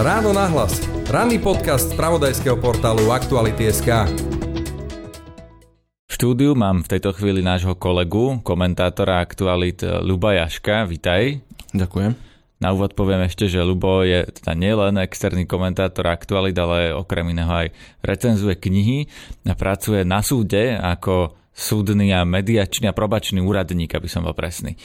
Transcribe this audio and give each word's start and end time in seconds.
Ráno 0.00 0.32
nahlas. 0.32 0.80
Ranný 1.12 1.36
podcast 1.44 1.92
z 1.92 1.96
pravodajského 2.00 2.56
portálu 2.56 3.12
Aktuality.sk 3.12 4.08
V 6.08 6.12
štúdiu 6.16 6.56
mám 6.56 6.80
v 6.80 6.96
tejto 6.96 7.12
chvíli 7.12 7.44
nášho 7.44 7.76
kolegu, 7.76 8.40
komentátora 8.40 9.20
Aktualit 9.20 9.84
Luba 10.00 10.32
Jaška. 10.40 10.88
Vitaj. 10.88 11.44
Ďakujem. 11.76 12.16
Na 12.64 12.72
úvod 12.72 12.96
poviem 12.96 13.28
ešte, 13.28 13.44
že 13.44 13.60
Lubo 13.60 14.00
je 14.00 14.24
teda 14.24 14.56
nielen 14.56 14.96
externý 15.04 15.44
komentátor 15.44 16.08
aktualit, 16.08 16.56
ale 16.56 16.96
okrem 16.96 17.36
iného 17.36 17.52
aj 17.52 17.68
recenzuje 18.00 18.56
knihy 18.56 19.04
a 19.44 19.52
pracuje 19.52 20.00
na 20.08 20.24
súde 20.24 20.80
ako 20.80 21.36
súdny 21.52 22.16
a 22.16 22.24
mediačný 22.24 22.88
a 22.88 22.96
probačný 22.96 23.44
úradník, 23.44 23.92
aby 23.92 24.08
som 24.08 24.24
bol 24.24 24.32
presný. 24.32 24.80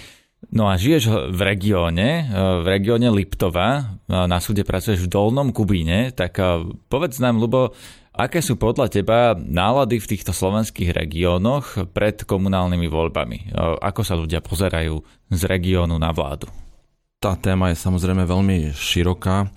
No 0.53 0.69
a 0.69 0.77
žiješ 0.77 1.33
v 1.33 1.41
regióne, 1.41 2.29
e, 2.29 2.41
v 2.61 2.65
regióne 2.67 3.09
Liptova, 3.09 3.97
na 4.05 4.37
súde 4.37 4.61
pracuješ 4.61 5.05
v 5.05 5.11
Dolnom 5.11 5.49
Kubíne, 5.49 6.13
tak 6.13 6.37
e, 6.37 6.61
povedz 6.91 7.17
nám, 7.17 7.41
Lubo, 7.41 7.73
aké 8.13 8.39
sú 8.39 8.55
podľa 8.55 8.93
teba 8.93 9.33
nálady 9.33 9.97
v 9.97 10.09
týchto 10.15 10.31
slovenských 10.31 10.93
regiónoch 10.93 11.89
pred 11.91 12.21
komunálnymi 12.23 12.87
voľbami? 12.87 13.37
E, 13.49 13.57
ako 13.81 14.01
sa 14.05 14.13
ľudia 14.13 14.45
pozerajú 14.45 15.01
z 15.33 15.41
regiónu 15.49 15.97
na 15.97 16.13
vládu? 16.13 16.45
Tá 17.17 17.33
téma 17.33 17.73
je 17.73 17.81
samozrejme 17.81 18.21
veľmi 18.27 18.75
široká. 18.75 19.49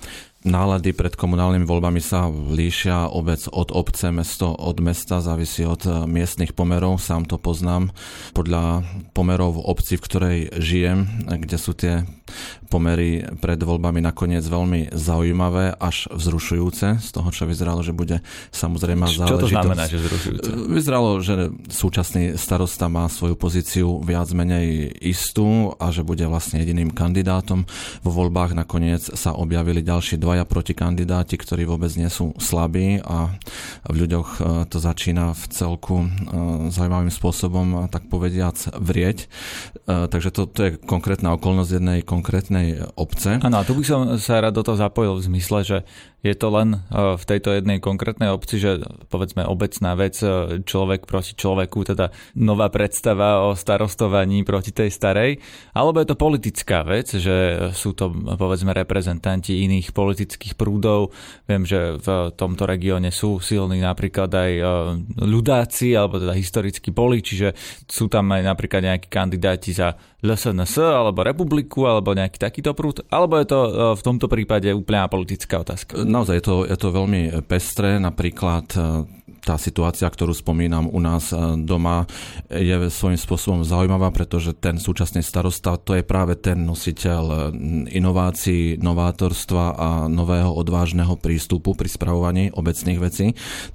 Nálady 0.48 0.97
pred 0.97 1.12
komunálnymi 1.12 1.69
voľbami 1.69 2.01
sa 2.01 2.33
líšia 2.33 3.12
obec 3.12 3.45
od 3.52 3.69
obce, 3.69 4.09
mesto 4.09 4.48
od 4.48 4.80
mesta, 4.80 5.21
závisí 5.21 5.69
od 5.69 5.84
eh, 5.84 5.93
miestnych 6.09 6.57
pomerov, 6.57 7.05
sám 7.05 7.29
to 7.29 7.37
poznám. 7.37 7.93
Podľa 8.33 8.80
pomerov 9.12 9.61
obci, 9.61 10.01
v 10.01 10.05
ktorej 10.09 10.38
žijem, 10.57 11.05
kde 11.29 11.57
sú 11.61 11.77
tie 11.77 12.09
pomery 12.68 13.24
pred 13.40 13.58
voľbami 13.60 14.04
nakoniec 14.04 14.45
veľmi 14.45 14.92
zaujímavé, 14.92 15.74
až 15.80 16.09
vzrušujúce, 16.12 17.00
z 17.00 17.09
toho, 17.10 17.28
čo 17.32 17.48
vyzeralo, 17.48 17.80
že 17.80 17.96
bude 17.96 18.20
samozrejme 18.52 19.09
záležitosť. 19.09 19.32
Čo 19.32 19.43
to 19.43 19.48
znamená, 19.48 19.82
že 19.88 19.96
vzrušujúce? 19.98 20.48
Vyzeralo, 20.68 21.10
že 21.24 21.34
súčasný 21.73 22.37
starosta 22.37 22.87
má 22.93 23.09
svoju 23.09 23.34
pozíciu 23.40 24.04
viac 24.04 24.28
menej 24.37 24.93
istú 25.01 25.74
a 25.80 25.88
že 25.88 26.04
bude 26.04 26.24
vlastne 26.28 26.60
jediným 26.60 26.93
kandidátom. 26.93 27.65
Vo 28.04 28.10
voľbách 28.12 28.52
nakoniec 28.52 29.00
sa 29.00 29.32
objavili 29.32 29.80
ďalší 29.80 30.21
dvaja 30.21 30.45
protikandidáti, 30.45 31.40
ktorí 31.40 31.65
vôbec 31.65 31.90
nie 31.96 32.12
sú 32.12 32.37
slabí 32.37 33.00
a 33.00 33.32
v 33.88 33.95
ľuďoch 34.04 34.28
e, 34.28 34.40
to 34.68 34.78
začína 34.82 35.32
v 35.32 35.45
celku 35.48 35.96
e, 36.04 36.09
zaujímavým 36.68 37.12
spôsobom, 37.12 37.88
tak 37.88 38.10
povediac, 38.12 38.56
vrieť. 38.76 39.30
Takže 39.88 40.28
to, 40.34 40.43
to 40.45 40.60
je 40.68 40.71
konkrétna 40.76 41.32
okolnosť 41.38 41.71
jednej 41.80 41.98
konkrétnej 42.04 42.57
obce. 42.98 43.38
Áno, 43.42 43.62
tu 43.66 43.76
by 43.78 43.84
som 43.84 44.01
sa 44.18 44.42
rád 44.42 44.59
do 44.59 44.62
toho 44.64 44.78
zapojil 44.78 45.18
v 45.18 45.26
zmysle, 45.26 45.59
že 45.64 45.78
je 46.18 46.34
to 46.34 46.51
len 46.51 46.74
e, 46.74 46.78
v 47.15 47.24
tejto 47.24 47.54
jednej 47.54 47.78
konkrétnej 47.78 48.34
obci, 48.34 48.59
že 48.59 48.82
povedzme 49.06 49.46
obecná 49.46 49.95
vec, 49.95 50.18
e, 50.18 50.59
človek 50.66 51.06
proti 51.06 51.38
človeku, 51.38 51.95
teda 51.95 52.10
nová 52.34 52.66
predstava 52.74 53.46
o 53.46 53.54
starostovaní 53.54 54.42
proti 54.42 54.74
tej 54.74 54.90
starej, 54.90 55.38
alebo 55.78 56.02
je 56.02 56.09
to 56.10 56.18
politická 56.18 56.82
vec, 56.82 57.06
že 57.15 57.70
sú 57.70 57.95
to 57.95 58.10
povedzme 58.34 58.74
reprezentanti 58.74 59.62
iných 59.62 59.95
politických 59.95 60.59
prúdov. 60.59 61.15
Viem, 61.46 61.62
že 61.62 62.02
v 62.02 62.34
tomto 62.34 62.66
regióne 62.66 63.15
sú 63.15 63.38
silní 63.38 63.78
napríklad 63.78 64.31
aj 64.34 64.53
e, 64.59 64.62
ľudáci, 65.22 65.94
alebo 65.94 66.19
teda 66.19 66.34
historickí 66.34 66.91
boli, 66.91 67.22
čiže 67.22 67.54
sú 67.87 68.10
tam 68.10 68.34
aj 68.34 68.43
napríklad 68.43 68.82
nejakí 68.82 69.06
kandidáti 69.06 69.70
za 69.70 69.94
LSNS, 70.21 70.83
alebo 70.83 71.25
Republiku, 71.25 71.87
alebo 71.87 72.12
nejaký 72.12 72.43
takýto 72.43 72.75
prúd, 72.75 73.06
alebo 73.09 73.38
je 73.38 73.47
to 73.49 73.59
v 73.94 74.03
tomto 74.03 74.27
prípade 74.27 74.69
úplná 74.75 75.06
politická 75.06 75.62
otázka? 75.62 76.09
naozaj 76.19 76.34
je 76.41 76.44
to, 76.44 76.55
je 76.66 76.77
to 76.77 76.88
veľmi 76.91 77.22
pestré. 77.47 78.03
Napríklad 78.03 78.66
e, 78.75 78.78
tá 79.44 79.55
situácia, 79.61 80.09
ktorú 80.09 80.34
spomínam 80.34 80.91
u 80.91 80.99
nás 80.99 81.31
e, 81.31 81.39
doma, 81.62 82.09
je 82.51 82.91
svojím 82.91 83.21
spôsobom 83.21 83.62
zaujímavá, 83.62 84.11
pretože 84.11 84.57
ten 84.57 84.81
súčasný 84.81 85.23
starosta 85.23 85.78
to 85.78 85.95
je 85.95 86.03
práve 86.03 86.34
ten 86.41 86.65
nositeľ 86.67 87.23
e, 87.25 87.37
inovácií, 87.95 88.81
novátorstva 88.81 89.65
a 89.78 89.89
nového 90.11 90.51
odvážneho 90.51 91.15
prístupu 91.15 91.78
pri 91.78 91.87
spravovaní 91.87 92.51
obecných 92.51 92.99
vecí. 92.99 93.27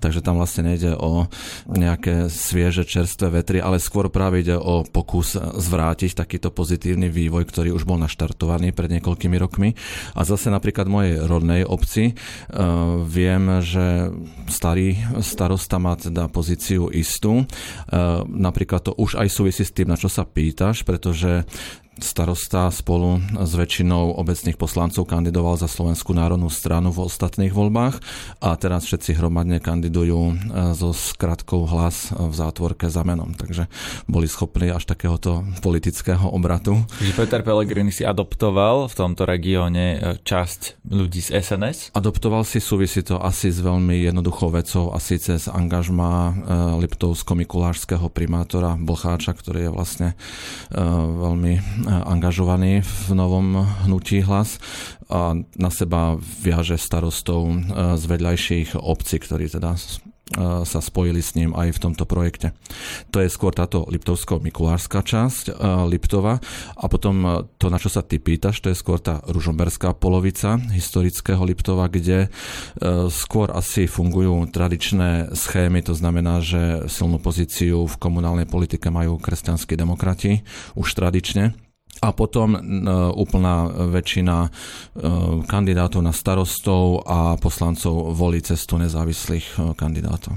Takže 0.03 0.19
tam 0.19 0.41
vlastne 0.41 0.73
nejde 0.73 0.97
o 0.99 1.31
nejaké 1.69 2.27
svieže, 2.27 2.83
čerstvé 2.83 3.41
vetry, 3.41 3.63
ale 3.63 3.79
skôr 3.79 4.11
práve 4.11 4.43
ide 4.43 4.57
o 4.59 4.83
pokus 4.83 5.39
zvrátiť 5.39 6.11
takýto 6.33 6.49
pozitívny 6.49 7.13
vývoj, 7.13 7.45
ktorý 7.45 7.77
už 7.77 7.85
bol 7.85 8.01
naštartovaný 8.01 8.73
pred 8.73 8.89
niekoľkými 8.97 9.37
rokmi. 9.37 9.77
A 10.17 10.25
zase 10.25 10.49
napríklad 10.49 10.89
mojej 10.89 11.21
rodnej 11.29 11.61
obci 11.61 12.17
uh, 12.17 13.05
viem, 13.05 13.61
že 13.61 14.09
starý 14.49 14.97
starosta 15.21 15.77
má 15.77 15.93
teda 15.93 16.33
pozíciu 16.33 16.89
istú. 16.89 17.45
Uh, 17.45 18.25
napríklad 18.25 18.81
to 18.81 18.97
už 18.97 19.21
aj 19.21 19.29
súvisí 19.29 19.61
s 19.61 19.77
tým, 19.77 19.93
na 19.93 19.97
čo 20.01 20.09
sa 20.09 20.25
pýtaš, 20.25 20.81
pretože 20.81 21.45
starosta 22.01 22.73
spolu 22.73 23.21
s 23.37 23.53
väčšinou 23.53 24.17
obecných 24.17 24.57
poslancov 24.57 25.05
kandidoval 25.05 25.61
za 25.61 25.69
Slovenskú 25.69 26.17
národnú 26.17 26.49
stranu 26.49 26.89
v 26.89 27.05
ostatných 27.05 27.53
voľbách 27.53 28.01
a 28.41 28.57
teraz 28.57 28.89
všetci 28.89 29.13
hromadne 29.17 29.61
kandidujú 29.61 30.21
e, 30.31 30.33
so 30.73 30.89
skratkou 30.89 31.69
hlas 31.69 32.09
v 32.09 32.33
zátvorke 32.33 32.89
za 32.89 33.05
menom. 33.05 33.37
Takže 33.37 33.69
boli 34.09 34.25
schopní 34.25 34.73
až 34.73 34.89
takéhoto 34.89 35.45
politického 35.61 36.25
obratu. 36.33 36.81
Peter 37.13 37.45
Pellegrini 37.45 37.93
si 37.93 38.01
adoptoval 38.01 38.89
v 38.89 38.93
tomto 38.97 39.29
regióne 39.29 39.85
e, 39.93 39.97
časť 40.21 40.89
ľudí 40.89 41.21
z 41.21 41.37
SNS? 41.45 41.93
Adoptoval 41.93 42.41
si, 42.41 42.57
súvisí 42.57 43.05
to 43.05 43.21
asi 43.21 43.53
s 43.53 43.61
veľmi 43.61 44.01
jednoduchou 44.09 44.49
vecou 44.49 44.89
a 44.89 44.97
síce 44.97 45.37
z 45.37 45.45
angažma 45.45 46.09
e, 46.09 46.33
Liptovsko-Mikulášského 46.81 48.09
primátora 48.09 48.73
Blcháča, 48.81 49.37
ktorý 49.37 49.69
je 49.69 49.71
vlastne 49.73 50.09
veľmi 50.73 51.82
angažovaný 51.87 52.83
v 52.83 53.15
novom 53.15 53.67
hnutí 53.85 54.23
hlas 54.23 54.59
a 55.11 55.35
na 55.37 55.69
seba 55.69 56.17
viaže 56.19 56.79
starostov 56.79 57.47
e, 57.47 57.55
z 57.99 58.03
vedľajších 58.07 58.69
obcí, 58.79 59.19
ktorí 59.19 59.51
teda 59.51 59.75
E, 60.33 60.65
sa 60.65 60.79
spojili 60.79 61.21
s 61.21 61.35
ním 61.35 61.51
aj 61.53 61.77
v 61.77 61.81
tomto 61.83 62.07
projekte. 62.07 62.55
To 63.13 63.19
je 63.19 63.29
skôr 63.29 63.51
táto 63.51 63.85
Liptovsko-Mikulárska 63.85 65.05
časť 65.05 65.51
e, 65.51 65.53
Liptova 65.91 66.39
a 66.73 66.85
potom 66.87 67.45
to, 67.59 67.67
na 67.69 67.77
čo 67.77 67.91
sa 67.91 68.01
ty 68.01 68.17
pýtaš, 68.17 68.63
to 68.63 68.71
je 68.71 68.79
skôr 68.79 68.97
tá 68.97 69.21
ružomberská 69.27 69.93
polovica 69.93 70.57
historického 70.71 71.43
Liptova, 71.43 71.91
kde 71.91 72.31
skôr 73.11 73.51
asi 73.51 73.85
fungujú 73.85 74.47
tradičné 74.49 75.35
schémy, 75.35 75.83
to 75.83 75.93
znamená, 75.93 76.39
že 76.39 76.87
silnú 76.87 77.19
pozíciu 77.19 77.85
v 77.85 77.95
komunálnej 77.99 78.47
politike 78.47 78.89
majú 78.89 79.19
kresťanskí 79.19 79.75
demokrati 79.75 80.41
už 80.73 80.87
tradične 80.97 81.53
a 82.01 82.09
potom 82.11 82.57
úplná 83.13 83.69
väčšina 83.93 84.49
kandidátov 85.45 86.01
na 86.01 86.11
starostov 86.11 87.05
a 87.05 87.37
poslancov 87.37 88.11
volí 88.17 88.41
cestu 88.41 88.81
nezávislých 88.81 89.77
kandidátov. 89.77 90.35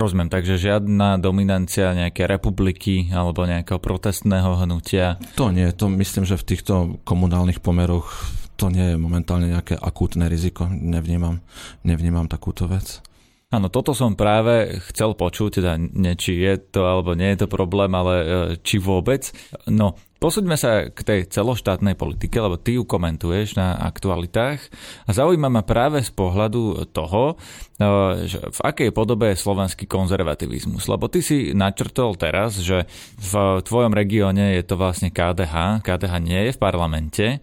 Rozumiem, 0.00 0.32
takže 0.32 0.56
žiadna 0.56 1.20
dominancia 1.20 1.92
nejaké 1.92 2.24
republiky 2.24 3.12
alebo 3.12 3.44
nejakého 3.44 3.76
protestného 3.76 4.56
hnutia? 4.64 5.20
To 5.36 5.52
nie, 5.52 5.68
to 5.76 5.92
myslím, 5.92 6.24
že 6.24 6.40
v 6.40 6.48
týchto 6.56 6.74
komunálnych 7.04 7.60
pomeroch 7.60 8.08
to 8.56 8.72
nie 8.72 8.92
je 8.92 8.96
momentálne 8.96 9.52
nejaké 9.52 9.76
akútne 9.76 10.24
riziko. 10.28 10.68
Nevnímam, 10.72 11.44
nevnímam 11.84 12.32
takúto 12.32 12.64
vec. 12.64 13.04
Áno, 13.52 13.66
toto 13.66 13.92
som 13.92 14.14
práve 14.16 14.78
chcel 14.88 15.18
počuť, 15.18 15.60
teda 15.60 15.74
nie, 15.76 16.14
či 16.14 16.38
je 16.38 16.54
to 16.70 16.86
alebo 16.86 17.18
nie 17.18 17.34
je 17.34 17.44
to 17.44 17.48
problém, 17.50 17.90
ale 17.92 18.14
e, 18.14 18.26
či 18.62 18.78
vôbec. 18.78 19.28
No, 19.66 19.98
Posúďme 20.20 20.60
sa 20.60 20.92
k 20.92 21.00
tej 21.00 21.20
celoštátnej 21.32 21.96
politike, 21.96 22.36
lebo 22.44 22.60
ty 22.60 22.76
ju 22.76 22.84
komentuješ 22.84 23.56
na 23.56 23.72
aktualitách 23.80 24.60
a 25.08 25.10
zaujíma 25.16 25.48
ma 25.48 25.64
práve 25.64 26.04
z 26.04 26.12
pohľadu 26.12 26.92
toho, 26.92 27.40
e, 27.80 28.28
že 28.28 28.36
v 28.36 28.60
akej 28.60 28.92
podobe 28.92 29.32
je 29.32 29.40
slovenský 29.40 29.88
konzervativizmus. 29.88 30.92
Lebo 30.92 31.08
ty 31.08 31.24
si 31.24 31.56
načrtol 31.56 32.20
teraz, 32.20 32.60
že 32.60 32.84
v 33.16 33.64
tvojom 33.64 33.96
regióne 33.96 34.60
je 34.60 34.64
to 34.68 34.76
vlastne 34.76 35.08
KDH. 35.08 35.80
KDH 35.88 36.12
nie 36.20 36.40
je 36.44 36.52
v 36.52 36.60
parlamente. 36.60 37.26
E, 37.32 37.38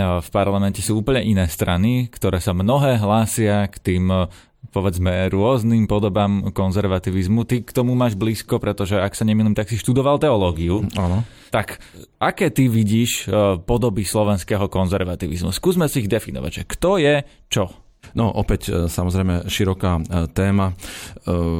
v 0.00 0.28
parlamente 0.32 0.80
sú 0.80 1.04
úplne 1.04 1.20
iné 1.20 1.44
strany, 1.44 2.08
ktoré 2.08 2.40
sa 2.40 2.56
mnohé 2.56 3.04
hlásia 3.04 3.68
k 3.68 3.76
tým 3.84 4.32
povedzme 4.72 5.28
rôznym 5.28 5.84
podobám 5.84 6.50
konzervativizmu. 6.54 7.44
Ty 7.44 7.66
k 7.66 7.70
tomu 7.74 7.92
máš 7.92 8.16
blízko, 8.16 8.56
pretože 8.56 8.96
ak 8.96 9.12
sa 9.12 9.28
nemýlim, 9.28 9.52
tak 9.52 9.68
si 9.68 9.76
študoval 9.76 10.16
teológiu. 10.22 10.86
Áno. 10.96 11.26
Tak 11.52 11.78
aké 12.18 12.50
ty 12.50 12.66
vidíš 12.66 13.28
e, 13.28 13.60
podoby 13.62 14.02
slovenského 14.02 14.66
konzervativizmu? 14.66 15.54
Skúsme 15.54 15.86
si 15.86 16.02
ich 16.02 16.10
definovať, 16.10 16.50
že 16.50 16.62
kto 16.66 16.90
je 16.98 17.14
čo 17.52 17.83
No 18.12 18.28
opäť 18.28 18.68
e, 18.68 18.72
samozrejme 18.92 19.48
široká 19.48 19.98
e, 19.98 20.02
téma. 20.28 20.70
E, 20.70 20.74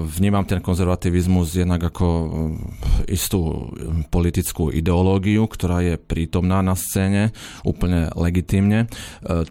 vnímam 0.04 0.44
ten 0.44 0.60
konzervativizmus 0.60 1.56
jednak 1.56 1.80
ako 1.80 2.06
istú 3.08 3.72
politickú 4.12 4.68
ideológiu, 4.68 5.48
ktorá 5.48 5.80
je 5.80 5.94
prítomná 5.96 6.60
na 6.60 6.76
scéne, 6.76 7.32
úplne 7.64 8.12
legitímne. 8.14 8.90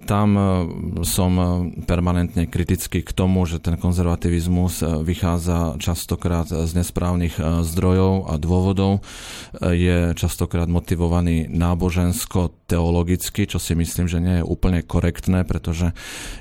Tam 0.05 0.29
som 1.05 1.31
permanentne 1.85 2.49
kritický 2.49 3.05
k 3.05 3.11
tomu, 3.13 3.45
že 3.45 3.61
ten 3.61 3.77
konzervativizmus 3.77 4.81
vychádza 5.05 5.77
častokrát 5.79 6.49
z 6.49 6.71
nesprávnych 6.73 7.37
zdrojov 7.63 8.31
a 8.31 8.33
dôvodov. 8.41 9.05
Je 9.61 10.13
častokrát 10.17 10.67
motivovaný 10.67 11.47
nábožensko-teologicky, 11.49 13.47
čo 13.47 13.61
si 13.61 13.77
myslím, 13.77 14.05
že 14.09 14.23
nie 14.23 14.35
je 14.41 14.47
úplne 14.47 14.81
korektné, 14.83 15.45
pretože 15.47 15.93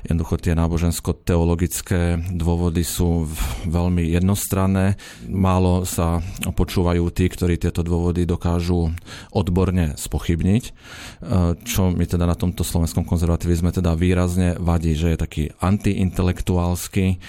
jednoducho 0.03 0.42
tie 0.43 0.59
nábožensko-teologické 0.59 2.19
dôvody 2.35 2.83
sú 2.83 3.23
veľmi 3.63 4.11
jednostranné. 4.11 4.99
Málo 5.31 5.87
sa 5.87 6.19
počúvajú 6.43 7.07
tí, 7.15 7.31
ktorí 7.31 7.55
tieto 7.55 7.79
dôvody 7.79 8.27
dokážu 8.27 8.91
odborne 9.31 9.95
spochybniť, 9.95 10.63
čo 11.63 11.95
mi 11.95 12.03
teda 12.03 12.27
na 12.27 12.35
tomto 12.35 12.67
slovenskom 12.67 13.07
konzervativizme 13.07 13.71
teda 13.71 13.95
výrazne 13.95 14.59
vadí, 14.59 14.91
že 14.99 15.15
je 15.15 15.23
taký 15.23 15.43
antiintelektuálsky, 15.63 17.23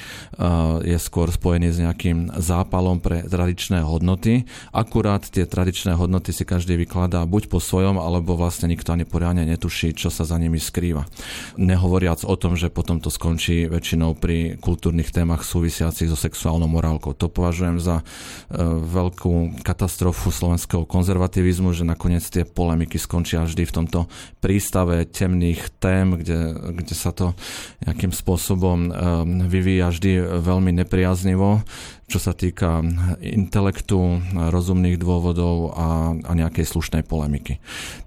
je 0.82 0.98
skôr 0.98 1.30
spojený 1.30 1.70
s 1.70 1.78
nejakým 1.78 2.34
zápalom 2.34 2.98
pre 2.98 3.22
tradičné 3.22 3.86
hodnoty. 3.86 4.42
Akurát 4.74 5.22
tie 5.22 5.46
tradičné 5.46 5.94
hodnoty 5.94 6.34
si 6.34 6.42
každý 6.42 6.74
vykladá 6.74 7.22
buď 7.22 7.46
po 7.46 7.62
svojom, 7.62 8.02
alebo 8.02 8.34
vlastne 8.34 8.66
nikto 8.66 8.90
ani 8.90 9.06
poriadne 9.06 9.46
netuší, 9.46 9.94
čo 9.94 10.10
sa 10.10 10.26
za 10.26 10.34
nimi 10.34 10.58
skrýva. 10.58 11.06
Nehovoriac 11.54 12.26
o 12.26 12.34
tom, 12.34 12.58
že 12.58 12.72
potom 12.72 13.03
to 13.04 13.12
skončí 13.12 13.68
väčšinou 13.68 14.16
pri 14.16 14.56
kultúrnych 14.56 15.12
témach 15.12 15.44
súvisiacich 15.44 16.08
so 16.08 16.16
sexuálnou 16.16 16.64
morálkou. 16.72 17.12
To 17.12 17.28
považujem 17.28 17.76
za 17.76 18.00
e, 18.00 18.04
veľkú 18.80 19.60
katastrofu 19.60 20.32
slovenského 20.32 20.88
konzervativizmu, 20.88 21.76
že 21.76 21.84
nakoniec 21.84 22.24
tie 22.24 22.48
polemiky 22.48 22.96
skončia 22.96 23.44
vždy 23.44 23.68
v 23.68 23.76
tomto 23.76 24.08
prístave 24.40 25.04
temných 25.04 25.68
tém, 25.76 26.16
kde, 26.16 26.56
kde 26.80 26.94
sa 26.96 27.12
to 27.12 27.36
nejakým 27.84 28.16
spôsobom 28.16 28.88
e, 28.88 28.90
vyvíja 29.52 29.92
vždy 29.92 30.40
veľmi 30.40 30.72
nepriaznivo, 30.72 31.60
čo 32.08 32.16
sa 32.16 32.32
týka 32.32 32.80
intelektu, 33.20 34.20
rozumných 34.32 34.96
dôvodov 34.96 35.76
a, 35.76 36.16
a 36.16 36.32
nejakej 36.32 36.64
slušnej 36.64 37.04
polemiky 37.04 37.60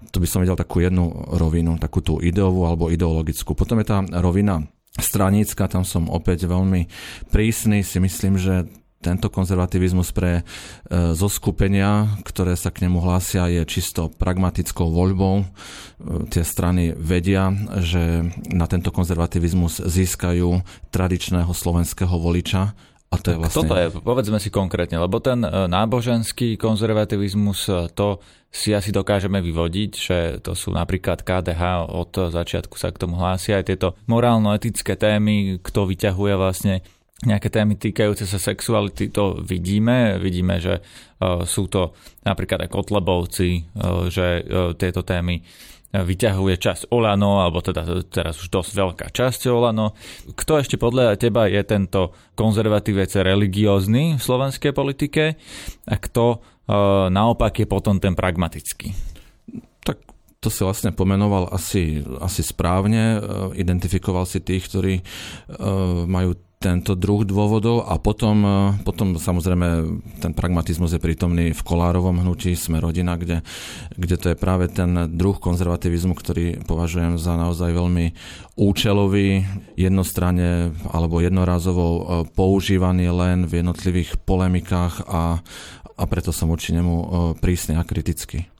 to 0.08 0.24
by 0.24 0.26
som 0.26 0.40
videl 0.40 0.56
takú 0.56 0.80
jednu 0.80 1.12
rovinu, 1.36 1.76
takú 1.76 2.00
tú 2.00 2.16
ideovú 2.16 2.64
alebo 2.64 2.88
ideologickú. 2.88 3.52
Potom 3.52 3.76
je 3.78 3.92
tá 3.92 4.00
rovina 4.24 4.64
stranícka, 4.98 5.70
tam 5.70 5.86
som 5.86 6.10
opäť 6.10 6.50
veľmi 6.50 6.90
prísny, 7.30 7.86
si 7.86 7.98
myslím, 8.02 8.36
že 8.36 8.66
tento 8.98 9.30
konzervativizmus 9.30 10.10
pre 10.10 10.42
e, 10.42 11.14
zoskupenia, 11.14 12.18
ktoré 12.26 12.58
sa 12.58 12.74
k 12.74 12.82
nemu 12.86 12.98
hlásia, 12.98 13.46
je 13.46 13.62
čisto 13.62 14.10
pragmatickou 14.10 14.90
voľbou. 14.90 15.42
E, 15.42 15.44
tie 16.34 16.42
strany 16.42 16.90
vedia, 16.98 17.54
že 17.78 18.26
na 18.50 18.66
tento 18.66 18.90
konzervativizmus 18.90 19.86
získajú 19.86 20.66
tradičného 20.90 21.50
slovenského 21.54 22.18
voliča 22.18 22.74
a 23.08 23.16
to 23.16 23.32
je 23.32 23.36
vlastne... 23.40 23.56
Toto 23.64 23.74
je, 23.74 23.86
povedzme 24.04 24.36
si 24.36 24.52
konkrétne, 24.52 25.00
lebo 25.00 25.16
ten 25.16 25.40
e, 25.40 25.48
náboženský 25.48 26.60
konzervativizmus, 26.60 27.60
e, 27.72 27.88
to 27.96 28.20
si 28.52 28.76
asi 28.76 28.92
dokážeme 28.92 29.40
vyvodiť, 29.40 29.90
že 29.96 30.18
to 30.44 30.52
sú 30.52 30.76
napríklad 30.76 31.24
KDH, 31.24 31.88
od 31.88 32.12
začiatku 32.32 32.76
sa 32.76 32.92
k 32.92 33.00
tomu 33.00 33.16
hlásia 33.16 33.60
aj 33.60 33.64
tieto 33.72 33.88
morálno-etické 34.12 34.96
témy, 35.00 35.56
kto 35.64 35.88
vyťahuje 35.88 36.34
vlastne 36.36 36.74
nejaké 37.24 37.50
témy 37.50 37.74
týkajúce 37.80 38.28
sa 38.28 38.38
sexuality, 38.38 39.10
to 39.10 39.42
vidíme. 39.42 40.22
Vidíme, 40.22 40.62
že 40.62 40.78
uh, 40.78 41.42
sú 41.42 41.66
to 41.66 41.98
napríklad 42.22 42.62
aj 42.62 42.70
kotlebovci, 42.70 43.74
že 44.06 44.46
tieto 44.78 45.02
témy 45.02 45.42
vyťahuje 45.92 46.60
časť 46.60 46.82
Olano, 46.92 47.40
alebo 47.40 47.64
teda 47.64 48.04
teraz 48.12 48.36
už 48.44 48.52
dosť 48.52 48.70
veľká 48.76 49.06
časť 49.08 49.48
Olano. 49.48 49.96
Kto 50.36 50.60
ešte 50.60 50.76
podľa 50.76 51.16
teba 51.16 51.48
je 51.48 51.64
tento 51.64 52.12
konzervatívec 52.36 53.08
religiózny 53.24 54.20
v 54.20 54.22
slovenskej 54.22 54.76
politike 54.76 55.40
a 55.88 55.94
kto 55.96 56.24
e, 56.34 56.38
naopak 57.08 57.64
je 57.64 57.66
potom 57.66 57.96
ten 57.96 58.12
pragmatický? 58.12 58.92
Tak 59.80 59.96
to 60.44 60.52
si 60.52 60.60
vlastne 60.60 60.92
pomenoval 60.92 61.48
asi, 61.56 62.04
asi 62.20 62.44
správne, 62.44 63.16
e, 63.16 63.18
identifikoval 63.56 64.28
si 64.28 64.44
tých, 64.44 64.68
ktorí 64.68 64.94
e, 65.00 65.04
majú 66.04 66.36
tento 66.58 66.98
druh 66.98 67.22
dôvodov 67.22 67.86
a 67.86 68.02
potom, 68.02 68.42
e, 68.42 68.58
potom 68.82 69.14
samozrejme 69.14 69.66
ten 70.18 70.34
pragmatizmus 70.34 70.90
je 70.90 71.00
prítomný 71.00 71.54
v 71.54 71.62
Kolárovom 71.62 72.18
hnutí 72.18 72.58
Sme 72.58 72.82
rodina, 72.82 73.14
kde, 73.14 73.46
kde 73.94 74.16
to 74.18 74.26
je 74.34 74.36
práve 74.36 74.66
ten 74.66 75.06
druh 75.14 75.38
konzervativizmu, 75.38 76.18
ktorý 76.18 76.66
považujem 76.66 77.14
za 77.14 77.38
naozaj 77.38 77.70
veľmi 77.70 78.06
účelový, 78.58 79.46
jednostranne 79.78 80.74
alebo 80.90 81.22
jednorazovo 81.22 81.86
e, 81.86 82.00
používaný 82.34 83.06
len 83.14 83.46
v 83.46 83.62
jednotlivých 83.62 84.18
polemikách 84.26 85.06
a, 85.06 85.38
a 85.94 86.02
preto 86.10 86.34
som 86.34 86.50
voči 86.50 86.74
nemu 86.74 86.94
e, 86.98 87.06
prísne 87.38 87.78
a 87.78 87.86
kriticky. 87.86 88.50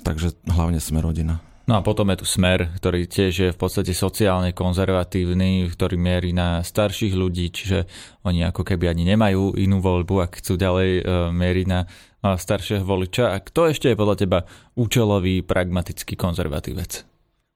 Takže 0.00 0.40
hlavne 0.48 0.80
Sme 0.80 1.04
rodina. 1.04 1.51
No 1.62 1.78
a 1.78 1.80
potom 1.80 2.10
je 2.10 2.18
tu 2.18 2.26
Smer, 2.26 2.74
ktorý 2.74 3.06
tiež 3.06 3.32
je 3.32 3.50
v 3.54 3.58
podstate 3.58 3.94
sociálne 3.94 4.50
konzervatívny, 4.50 5.70
ktorý 5.70 5.94
mierí 5.94 6.34
na 6.34 6.58
starších 6.58 7.14
ľudí, 7.14 7.54
čiže 7.54 7.86
oni 8.26 8.42
ako 8.42 8.66
keby 8.66 8.90
ani 8.90 9.06
nemajú 9.14 9.54
inú 9.54 9.78
voľbu, 9.78 10.26
ak 10.26 10.42
chcú 10.42 10.58
ďalej 10.58 10.90
uh, 11.00 11.30
mieriť 11.30 11.66
na 11.70 11.86
staršieho 12.22 12.86
voliča. 12.86 13.34
A 13.34 13.42
kto 13.42 13.70
ešte 13.70 13.90
je 13.90 13.98
podľa 13.98 14.16
teba 14.18 14.38
účelový, 14.78 15.42
pragmatický 15.42 16.14
konzervatívec? 16.14 17.02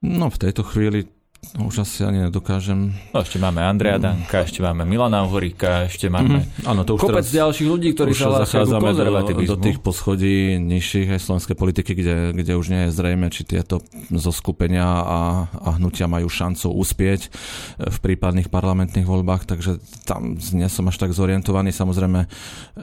No 0.03 0.29
v 0.29 0.37
tejto 0.39 0.61
chvíli 0.67 1.07
No, 1.55 1.71
už 1.71 1.87
asi 1.87 2.03
ani 2.03 2.27
nedokážem. 2.27 2.91
No, 3.15 3.23
ešte 3.23 3.39
máme 3.39 3.63
Andreja 3.63 3.97
Danka, 3.97 4.43
ešte 4.43 4.59
máme 4.59 4.83
Milana 4.83 5.23
Uhoríka, 5.23 5.87
ešte 5.87 6.11
máme 6.11 6.43
mm-hmm. 6.43 6.69
ano, 6.69 6.83
to 6.83 6.99
už 6.99 7.07
kopec 7.07 7.23
teraz, 7.23 7.33
ďalších 7.33 7.67
ľudí, 7.71 7.89
ktorí 7.95 8.11
sa 8.13 8.43
zachádzame 8.43 8.89
do, 8.93 9.55
do 9.55 9.57
tých 9.57 9.79
poschodí 9.79 10.59
nižších 10.59 11.17
aj 11.17 11.21
slovenskej 11.23 11.55
politiky, 11.55 11.97
kde, 11.97 12.35
kde 12.35 12.53
už 12.59 12.67
nie 12.67 12.81
je 12.87 12.91
zrejme, 12.93 13.31
či 13.31 13.47
tieto 13.47 13.79
zoskupenia 14.11 14.85
a, 14.85 15.19
a 15.49 15.69
hnutia 15.79 16.05
majú 16.05 16.27
šancu 16.27 16.67
uspieť 16.73 17.31
v 17.79 17.97
prípadných 18.03 18.51
parlamentných 18.51 19.07
voľbách, 19.07 19.47
takže 19.47 19.79
tam 20.03 20.35
nie 20.37 20.67
som 20.67 20.85
až 20.91 20.99
tak 20.99 21.15
zorientovaný. 21.15 21.71
Samozrejme 21.71 22.27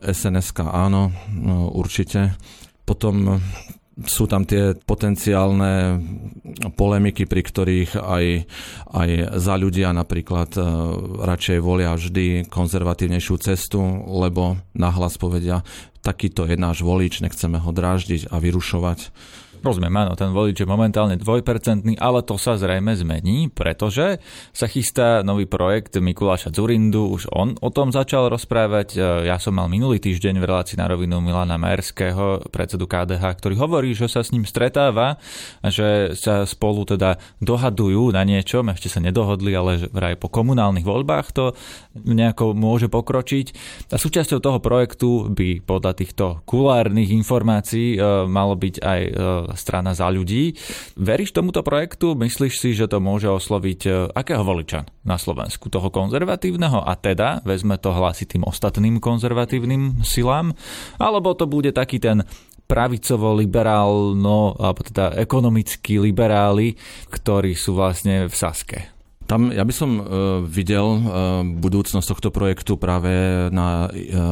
SNSK 0.03 0.67
áno, 0.67 1.13
no, 1.31 1.69
určite. 1.69 2.35
Potom 2.89 3.39
sú 4.03 4.27
tam 4.27 4.43
tie 4.43 4.75
potenciálne 4.75 6.03
polemiky, 6.75 7.31
pri 7.31 7.43
ktorých 7.47 7.91
aj, 7.95 8.27
aj 8.91 9.11
za 9.39 9.55
ľudia 9.55 9.95
napríklad 9.95 10.51
e, 10.59 10.63
radšej 11.23 11.59
volia 11.63 11.95
vždy 11.95 12.51
konzervatívnejšiu 12.51 13.35
cestu, 13.39 13.79
lebo 14.11 14.59
nahlas 14.75 15.15
povedia, 15.15 15.63
takýto 16.03 16.51
je 16.51 16.59
náš 16.59 16.83
volič, 16.83 17.23
nechceme 17.23 17.63
ho 17.63 17.71
dráždiť 17.71 18.35
a 18.35 18.43
vyrušovať 18.43 19.15
Rozumiem, 19.65 19.97
áno, 19.97 20.13
ten 20.13 20.29
volič 20.29 20.61
je 20.61 20.69
momentálne 20.69 21.17
dvojpercentný, 21.17 21.97
ale 21.97 22.21
to 22.21 22.37
sa 22.37 22.61
zrejme 22.61 22.93
zmení, 22.93 23.49
pretože 23.49 24.21
sa 24.53 24.69
chystá 24.69 25.25
nový 25.25 25.49
projekt 25.49 25.97
Mikuláša 25.97 26.53
Zurindu, 26.53 27.09
už 27.09 27.33
on 27.33 27.57
o 27.65 27.73
tom 27.73 27.89
začal 27.89 28.29
rozprávať. 28.29 28.89
E, 28.93 28.99
ja 29.25 29.41
som 29.41 29.57
mal 29.57 29.73
minulý 29.73 30.05
týždeň 30.05 30.37
v 30.37 30.45
relácii 30.45 30.77
na 30.77 30.85
rovinu 30.85 31.25
Milana 31.25 31.57
Majerského, 31.57 32.45
predsedu 32.53 32.85
KDH, 32.85 33.25
ktorý 33.41 33.57
hovorí, 33.57 33.97
že 33.97 34.05
sa 34.05 34.21
s 34.21 34.37
ním 34.37 34.45
stretáva 34.45 35.17
že 35.65 36.13
sa 36.19 36.45
spolu 36.45 36.85
teda 36.85 37.17
dohadujú 37.41 38.13
na 38.13 38.25
niečom, 38.27 38.69
ešte 38.73 38.93
sa 38.93 39.01
nedohodli, 39.01 39.55
ale 39.55 39.81
že 39.81 39.89
vraj 39.89 40.19
po 40.19 40.29
komunálnych 40.29 40.85
voľbách 40.85 41.27
to 41.33 41.57
nejako 42.05 42.53
môže 42.53 42.93
pokročiť. 42.93 43.47
A 43.95 43.97
súčasťou 43.97 44.41
toho 44.45 44.59
projektu 44.61 45.31
by 45.33 45.65
podľa 45.65 45.93
týchto 45.97 46.25
kulárnych 46.45 47.13
informácií 47.15 47.97
e, 47.97 47.99
malo 48.29 48.59
byť 48.59 48.75
aj 48.83 49.01
e, 49.01 49.13
strana 49.55 49.97
za 49.97 50.07
ľudí. 50.11 50.55
Veríš 50.95 51.35
tomuto 51.35 51.65
projektu? 51.67 52.15
Myslíš 52.15 52.55
si, 52.61 52.71
že 52.77 52.87
to 52.87 53.03
môže 53.03 53.27
osloviť 53.31 53.81
e, 53.87 53.91
akého 54.13 54.45
voliča 54.45 54.87
na 55.03 55.17
Slovensku? 55.17 55.71
Toho 55.73 55.89
konzervatívneho 55.91 56.83
a 56.83 56.93
teda 56.95 57.43
vezme 57.43 57.81
to 57.81 57.91
hlasy 57.95 58.29
tým 58.29 58.47
ostatným 58.47 59.01
konzervatívnym 59.03 60.05
silám? 60.07 60.53
Alebo 60.99 61.33
to 61.35 61.49
bude 61.49 61.73
taký 61.73 61.99
ten 61.99 62.23
pravicovo-liberálno, 62.65 64.57
alebo 64.57 64.81
teda 64.83 65.15
ekonomicky 65.21 66.01
liberáli, 66.01 66.75
ktorí 67.13 67.53
sú 67.53 67.77
vlastne 67.77 68.25
v 68.27 68.35
Saske? 68.35 68.79
Tam 69.25 69.49
ja 69.49 69.65
by 69.65 69.73
som 69.73 69.91
uh, 69.97 70.05
videl 70.45 70.85
uh, 70.85 71.01
budúcnosť 71.45 72.09
tohto 72.13 72.29
projektu 72.29 72.77
práve 72.77 73.09
na 73.49 73.89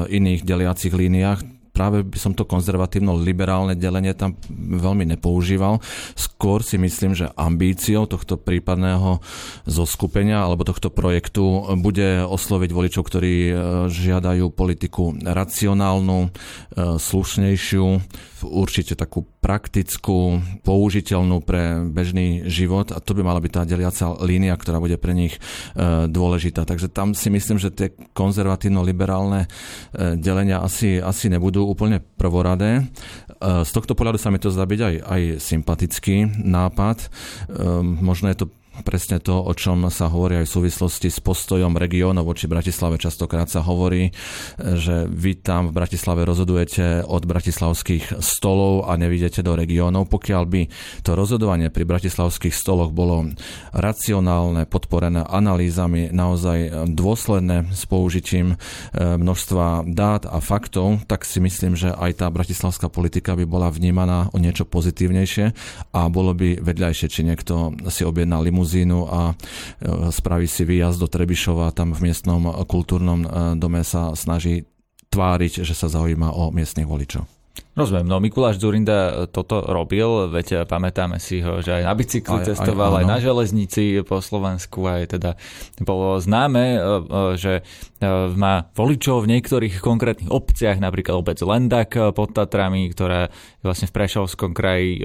iných 0.08 0.44
deliacich 0.44 0.92
líniách 0.92 1.61
práve 1.72 2.04
by 2.04 2.18
som 2.20 2.32
to 2.36 2.44
konzervatívno-liberálne 2.44 3.74
delenie 3.74 4.12
tam 4.12 4.36
veľmi 4.52 5.08
nepoužíval. 5.16 5.80
Skôr 6.14 6.60
si 6.60 6.76
myslím, 6.76 7.16
že 7.16 7.32
ambíciou 7.34 8.04
tohto 8.04 8.36
prípadného 8.36 9.24
zoskupenia 9.64 10.44
alebo 10.44 10.68
tohto 10.68 10.92
projektu 10.92 11.64
bude 11.80 12.22
osloviť 12.28 12.70
voličov, 12.70 13.02
ktorí 13.08 13.34
e, 13.48 13.52
žiadajú 13.88 14.52
politiku 14.52 15.16
racionálnu, 15.16 16.28
e, 16.28 16.30
slušnejšiu, 17.00 17.86
určite 18.44 18.98
takú 18.98 19.26
praktickú, 19.42 20.42
použiteľnú 20.66 21.42
pre 21.42 21.82
bežný 21.86 22.46
život 22.46 22.90
a 22.94 22.98
to 22.98 23.14
by 23.14 23.22
mala 23.26 23.42
byť 23.42 23.52
tá 23.52 23.62
deliaca 23.66 24.18
línia, 24.22 24.54
ktorá 24.54 24.78
bude 24.78 24.98
pre 24.98 25.14
nich 25.14 25.36
e, 25.36 25.40
dôležitá. 26.06 26.66
Takže 26.66 26.90
tam 26.90 27.14
si 27.14 27.28
myslím, 27.30 27.58
že 27.58 27.74
tie 27.74 27.88
konzervatívno-liberálne 28.14 29.46
delenia 30.16 30.60
asi, 30.62 30.98
asi 31.00 31.28
nebudú 31.28 31.64
úplne 31.66 32.00
prvoradé. 32.00 32.86
Z 33.42 33.70
tohto 33.74 33.92
pohľadu 33.98 34.18
sa 34.20 34.30
mi 34.30 34.38
to 34.38 34.52
zdá 34.52 34.64
byť 34.64 34.80
aj, 34.80 34.94
aj 35.02 35.22
sympatický 35.42 36.16
nápad. 36.42 37.10
Možno 37.82 38.30
je 38.30 38.36
to 38.38 38.46
presne 38.80 39.20
to, 39.20 39.36
o 39.36 39.52
čom 39.52 39.84
sa 39.92 40.08
hovorí 40.08 40.40
aj 40.40 40.48
v 40.48 40.54
súvislosti 40.56 41.12
s 41.12 41.20
postojom 41.20 41.76
regiónov 41.76 42.24
voči 42.24 42.48
Bratislave. 42.48 42.96
Častokrát 42.96 43.52
sa 43.52 43.60
hovorí, 43.60 44.16
že 44.56 45.04
vy 45.12 45.44
tam 45.44 45.68
v 45.68 45.76
Bratislave 45.76 46.24
rozhodujete 46.24 47.04
od 47.04 47.28
bratislavských 47.28 48.24
stolov 48.24 48.88
a 48.88 48.96
nevidíte 48.96 49.44
do 49.44 49.52
regiónov. 49.52 50.08
Pokiaľ 50.08 50.42
by 50.48 50.62
to 51.04 51.12
rozhodovanie 51.12 51.68
pri 51.68 51.84
bratislavských 51.84 52.56
stoloch 52.56 52.88
bolo 52.96 53.36
racionálne, 53.76 54.64
podporené 54.64 55.28
analýzami, 55.28 56.08
naozaj 56.08 56.88
dôsledné 56.96 57.76
s 57.76 57.84
použitím 57.84 58.56
e, 58.56 58.56
množstva 58.96 59.84
dát 59.92 60.24
a 60.24 60.40
faktov, 60.40 61.04
tak 61.04 61.28
si 61.28 61.44
myslím, 61.44 61.76
že 61.76 61.92
aj 61.92 62.24
tá 62.24 62.26
bratislavská 62.32 62.88
politika 62.88 63.36
by 63.36 63.44
bola 63.44 63.68
vnímaná 63.68 64.32
o 64.32 64.40
niečo 64.40 64.64
pozitívnejšie 64.64 65.52
a 65.92 66.00
bolo 66.08 66.32
by 66.32 66.64
vedľajšie, 66.64 67.06
či 67.12 67.20
niekto 67.28 67.76
si 67.92 68.08
objedná 68.08 68.40
limu 68.40 68.61
limuzínu 68.62 68.98
a 69.10 69.34
e, 69.34 69.34
spraví 70.14 70.46
si 70.46 70.62
výjazd 70.62 71.02
do 71.02 71.10
Trebišova, 71.10 71.74
tam 71.74 71.98
v 71.98 72.06
miestnom 72.06 72.46
kultúrnom 72.70 73.26
e, 73.26 73.28
dome 73.58 73.82
sa 73.82 74.14
snaží 74.14 74.70
tváriť, 75.10 75.66
že 75.66 75.74
sa 75.74 75.90
zaujíma 75.90 76.30
o 76.30 76.54
miestnych 76.54 76.86
voličov. 76.86 77.26
Rozumiem, 77.72 78.04
no 78.04 78.20
Mikuláš 78.20 78.60
Zurinda 78.60 79.24
toto 79.32 79.64
robil, 79.64 80.28
veď 80.28 80.68
pamätáme 80.68 81.16
si 81.16 81.40
ho, 81.40 81.64
že 81.64 81.80
aj 81.80 81.88
na 81.88 81.96
bicykli 81.96 82.44
aj, 82.44 82.52
cestoval, 82.52 83.00
aj, 83.00 83.00
aj 83.00 83.04
na 83.08 83.16
železnici 83.16 84.04
po 84.04 84.20
Slovensku, 84.20 84.84
aj 84.84 85.16
teda 85.16 85.40
bolo 85.80 86.20
známe, 86.20 86.64
e, 86.68 86.76
e, 86.76 86.86
že 87.40 87.52
e, 87.56 87.62
má 88.36 88.68
voličov 88.76 89.24
v 89.24 89.30
niektorých 89.32 89.80
konkrétnych 89.80 90.28
obciach, 90.28 90.84
napríklad 90.84 91.16
obec 91.16 91.40
Lendak 91.40 91.96
pod 92.12 92.36
Tatrami, 92.36 92.92
ktorá 92.92 93.32
je 93.32 93.64
vlastne 93.64 93.88
v 93.88 93.96
Prešovskom 93.96 94.52
kraji 94.52 95.00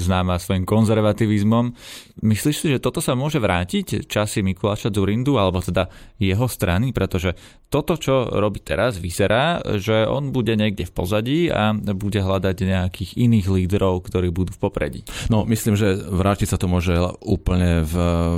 známa 0.00 0.40
svojim 0.40 0.64
konzervativizmom. 0.64 1.76
Myslíš 2.24 2.56
si, 2.56 2.66
že 2.72 2.80
toto 2.80 3.04
sa 3.04 3.12
môže 3.12 3.36
vrátiť 3.36 4.08
časy 4.08 4.40
Mikuláša 4.40 4.88
Zurindu, 4.88 5.36
alebo 5.36 5.60
teda 5.60 5.92
jeho 6.16 6.48
strany, 6.48 6.96
pretože 6.96 7.36
toto, 7.66 7.98
čo 7.98 8.30
robí 8.30 8.62
teraz, 8.62 8.96
vyzerá, 9.02 9.58
že 9.82 10.06
on 10.06 10.30
bude 10.30 10.54
niekde 10.54 10.86
v 10.86 10.92
pozadí 10.94 11.38
a 11.50 11.74
bude 11.74 12.05
hľadať 12.14 12.56
nejakých 12.62 13.10
iných 13.18 13.46
lídrov, 13.50 14.06
ktorí 14.06 14.30
budú 14.30 14.54
v 14.54 14.62
popredí. 14.62 15.00
No, 15.26 15.42
myslím, 15.42 15.74
že 15.74 15.98
vrátiť 15.98 16.54
sa 16.54 16.60
to 16.60 16.70
môže 16.70 16.94
úplne 17.24 17.82
v, 17.82 17.94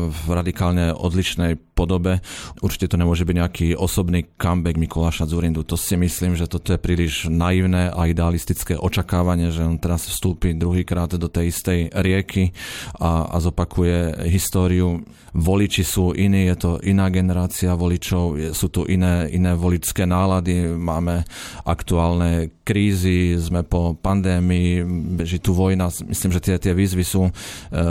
v 0.08 0.24
radikálne 0.32 0.96
odlišnej 0.96 1.60
podobe. 1.76 2.18
Určite 2.58 2.90
to 2.90 3.00
nemôže 3.00 3.22
byť 3.22 3.36
nejaký 3.38 3.66
osobný 3.78 4.26
comeback 4.34 4.74
Mikuláša 4.80 5.30
Zurindu. 5.30 5.62
To 5.62 5.78
si 5.78 5.94
myslím, 5.94 6.34
že 6.34 6.50
toto 6.50 6.74
je 6.74 6.80
príliš 6.82 7.30
naivné 7.30 7.94
a 7.94 8.10
idealistické 8.10 8.74
očakávanie, 8.74 9.54
že 9.54 9.62
on 9.62 9.78
teraz 9.78 10.10
vstúpi 10.10 10.58
druhýkrát 10.58 11.14
do 11.14 11.30
tej 11.30 11.54
istej 11.54 11.94
rieky 11.94 12.50
a, 12.98 13.30
a 13.30 13.36
zopakuje 13.38 14.26
históriu. 14.26 15.06
Voliči 15.38 15.86
sú 15.86 16.16
iní, 16.18 16.50
je 16.50 16.56
to 16.58 16.70
iná 16.82 17.06
generácia 17.14 17.76
voličov, 17.78 18.56
sú 18.56 18.66
tu 18.74 18.82
iné, 18.90 19.30
iné 19.30 19.54
voličské 19.54 20.02
nálady, 20.02 20.74
máme 20.74 21.22
aktuálne 21.62 22.50
krízy, 22.66 23.38
sme 23.38 23.57
po 23.64 23.96
pandémii, 23.96 24.84
beží 25.18 25.38
tu 25.40 25.56
vojna, 25.56 25.88
myslím, 25.88 26.30
že 26.34 26.40
tie, 26.40 26.56
tie 26.60 26.72
výzvy 26.76 27.04
sú 27.04 27.22
e, 27.28 27.32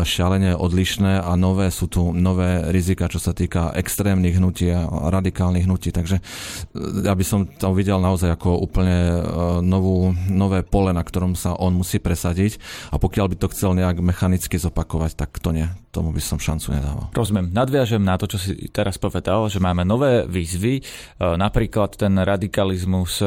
šialene 0.05 0.53
odlišné 0.53 1.24
a 1.24 1.33
nové 1.33 1.71
sú 1.74 1.89
tu 1.89 2.13
nové 2.13 2.69
rizika, 2.69 3.09
čo 3.09 3.17
sa 3.17 3.33
týka 3.33 3.74
extrémnych 3.74 4.38
hnutí 4.38 4.69
a 4.71 4.86
radikálnych 5.09 5.65
hnutí, 5.65 5.89
takže 5.91 6.19
e, 6.19 6.24
ja 7.03 7.13
by 7.17 7.25
som 7.25 7.50
to 7.50 7.74
videl 7.74 7.97
naozaj 7.97 8.38
ako 8.38 8.62
úplne 8.62 8.97
e, 8.97 9.21
novú, 9.65 10.13
nové 10.29 10.62
pole, 10.62 10.93
na 10.93 11.01
ktorom 11.01 11.33
sa 11.33 11.57
on 11.57 11.74
musí 11.74 11.97
presadiť. 11.97 12.62
A 12.93 13.01
pokiaľ 13.01 13.25
by 13.33 13.36
to 13.41 13.51
chcel 13.51 13.74
nejak 13.74 14.00
mechanicky 14.00 14.55
zopakovať, 14.62 15.17
tak 15.17 15.41
to 15.41 15.50
nie, 15.51 15.65
tomu 15.89 16.13
by 16.13 16.21
som 16.21 16.38
šancu 16.38 16.77
nedával. 16.77 17.09
Rozumiem, 17.17 17.50
nadviažem 17.50 18.03
na 18.03 18.15
to, 18.15 18.29
čo 18.29 18.38
si 18.38 18.53
teraz 18.69 19.01
povedal, 19.01 19.50
že 19.50 19.57
máme 19.57 19.81
nové 19.81 20.29
výzvy, 20.29 20.81
napríklad 21.17 21.97
ten 21.97 22.13
radikalizmus, 22.17 23.24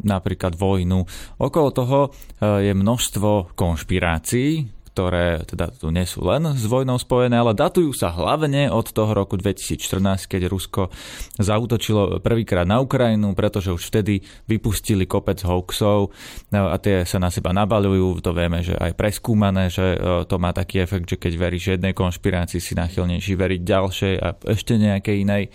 napríklad 0.00 0.56
vojnu. 0.56 1.04
Okolo 1.36 1.68
toho 1.76 2.08
eh, 2.08 2.64
je 2.64 2.72
množstvo 2.72 3.52
konšpirácií, 3.52 4.75
ktoré 4.96 5.44
teda 5.44 5.68
tu 5.76 5.92
nie 5.92 6.08
sú 6.08 6.24
len 6.24 6.56
s 6.56 6.64
vojnou 6.64 6.96
spojené, 6.96 7.36
ale 7.36 7.52
datujú 7.52 7.92
sa 7.92 8.16
hlavne 8.16 8.72
od 8.72 8.88
toho 8.88 9.12
roku 9.12 9.36
2014, 9.36 10.24
keď 10.24 10.48
Rusko 10.48 10.88
zautočilo 11.36 12.24
prvýkrát 12.24 12.64
na 12.64 12.80
Ukrajinu, 12.80 13.36
pretože 13.36 13.76
už 13.76 13.92
vtedy 13.92 14.24
vypustili 14.48 15.04
kopec 15.04 15.44
hoaxov 15.44 16.16
no 16.48 16.72
a 16.72 16.80
tie 16.80 17.04
sa 17.04 17.20
na 17.20 17.28
seba 17.28 17.52
nabalujú. 17.52 18.24
To 18.24 18.32
vieme, 18.32 18.64
že 18.64 18.72
aj 18.72 18.96
preskúmané, 18.96 19.68
že 19.68 20.00
e, 20.00 20.24
to 20.24 20.40
má 20.40 20.56
taký 20.56 20.80
efekt, 20.80 21.12
že 21.12 21.20
keď 21.20 21.32
veríš 21.36 21.76
jednej 21.76 21.92
konšpirácii, 21.92 22.56
si 22.56 22.72
nachylnejší 22.72 23.36
veriť 23.36 23.60
ďalšej 23.68 24.14
a 24.16 24.28
ešte 24.48 24.80
nejakej 24.80 25.28
inej. 25.28 25.52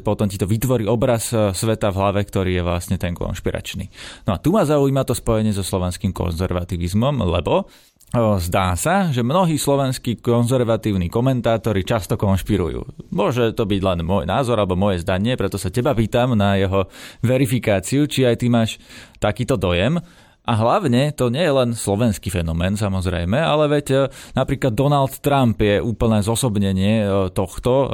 Potom 0.00 0.24
ti 0.24 0.40
to 0.40 0.48
vytvorí 0.48 0.88
obraz 0.88 1.36
e, 1.36 1.52
sveta 1.52 1.92
v 1.92 2.00
hlave, 2.00 2.24
ktorý 2.24 2.56
je 2.56 2.62
vlastne 2.64 2.96
ten 2.96 3.12
konšpiračný. 3.12 3.92
No 4.24 4.32
a 4.32 4.40
tu 4.40 4.56
ma 4.56 4.64
zaujíma 4.64 5.04
to 5.04 5.12
spojenie 5.12 5.52
so 5.52 5.60
slovenským 5.60 6.16
konzervativizmom, 6.16 7.20
lebo 7.28 7.68
Zdá 8.14 8.78
sa, 8.78 9.10
že 9.10 9.26
mnohí 9.26 9.58
slovenskí 9.58 10.22
konzervatívni 10.22 11.10
komentátori 11.10 11.82
často 11.82 12.14
konšpirujú. 12.14 13.10
Môže 13.10 13.50
to 13.58 13.66
byť 13.66 13.80
len 13.82 14.06
môj 14.06 14.22
názor 14.22 14.62
alebo 14.62 14.78
moje 14.78 15.02
zdanie, 15.02 15.34
preto 15.34 15.58
sa 15.58 15.66
teba 15.66 15.98
pýtam 15.98 16.38
na 16.38 16.54
jeho 16.54 16.86
verifikáciu, 17.26 18.06
či 18.06 18.22
aj 18.22 18.38
ty 18.38 18.46
máš 18.46 18.78
takýto 19.18 19.58
dojem. 19.58 19.98
A 20.44 20.60
hlavne 20.60 21.08
to 21.16 21.32
nie 21.32 21.40
je 21.40 21.56
len 21.56 21.72
slovenský 21.72 22.28
fenomén 22.28 22.76
samozrejme, 22.76 23.40
ale 23.40 23.64
veď 23.64 23.86
e, 23.88 23.96
napríklad 24.36 24.76
Donald 24.76 25.16
Trump 25.24 25.56
je 25.56 25.80
úplné 25.80 26.20
zosobnenie 26.20 27.00
e, 27.00 27.06
tohto 27.32 27.72
e, 27.72 27.86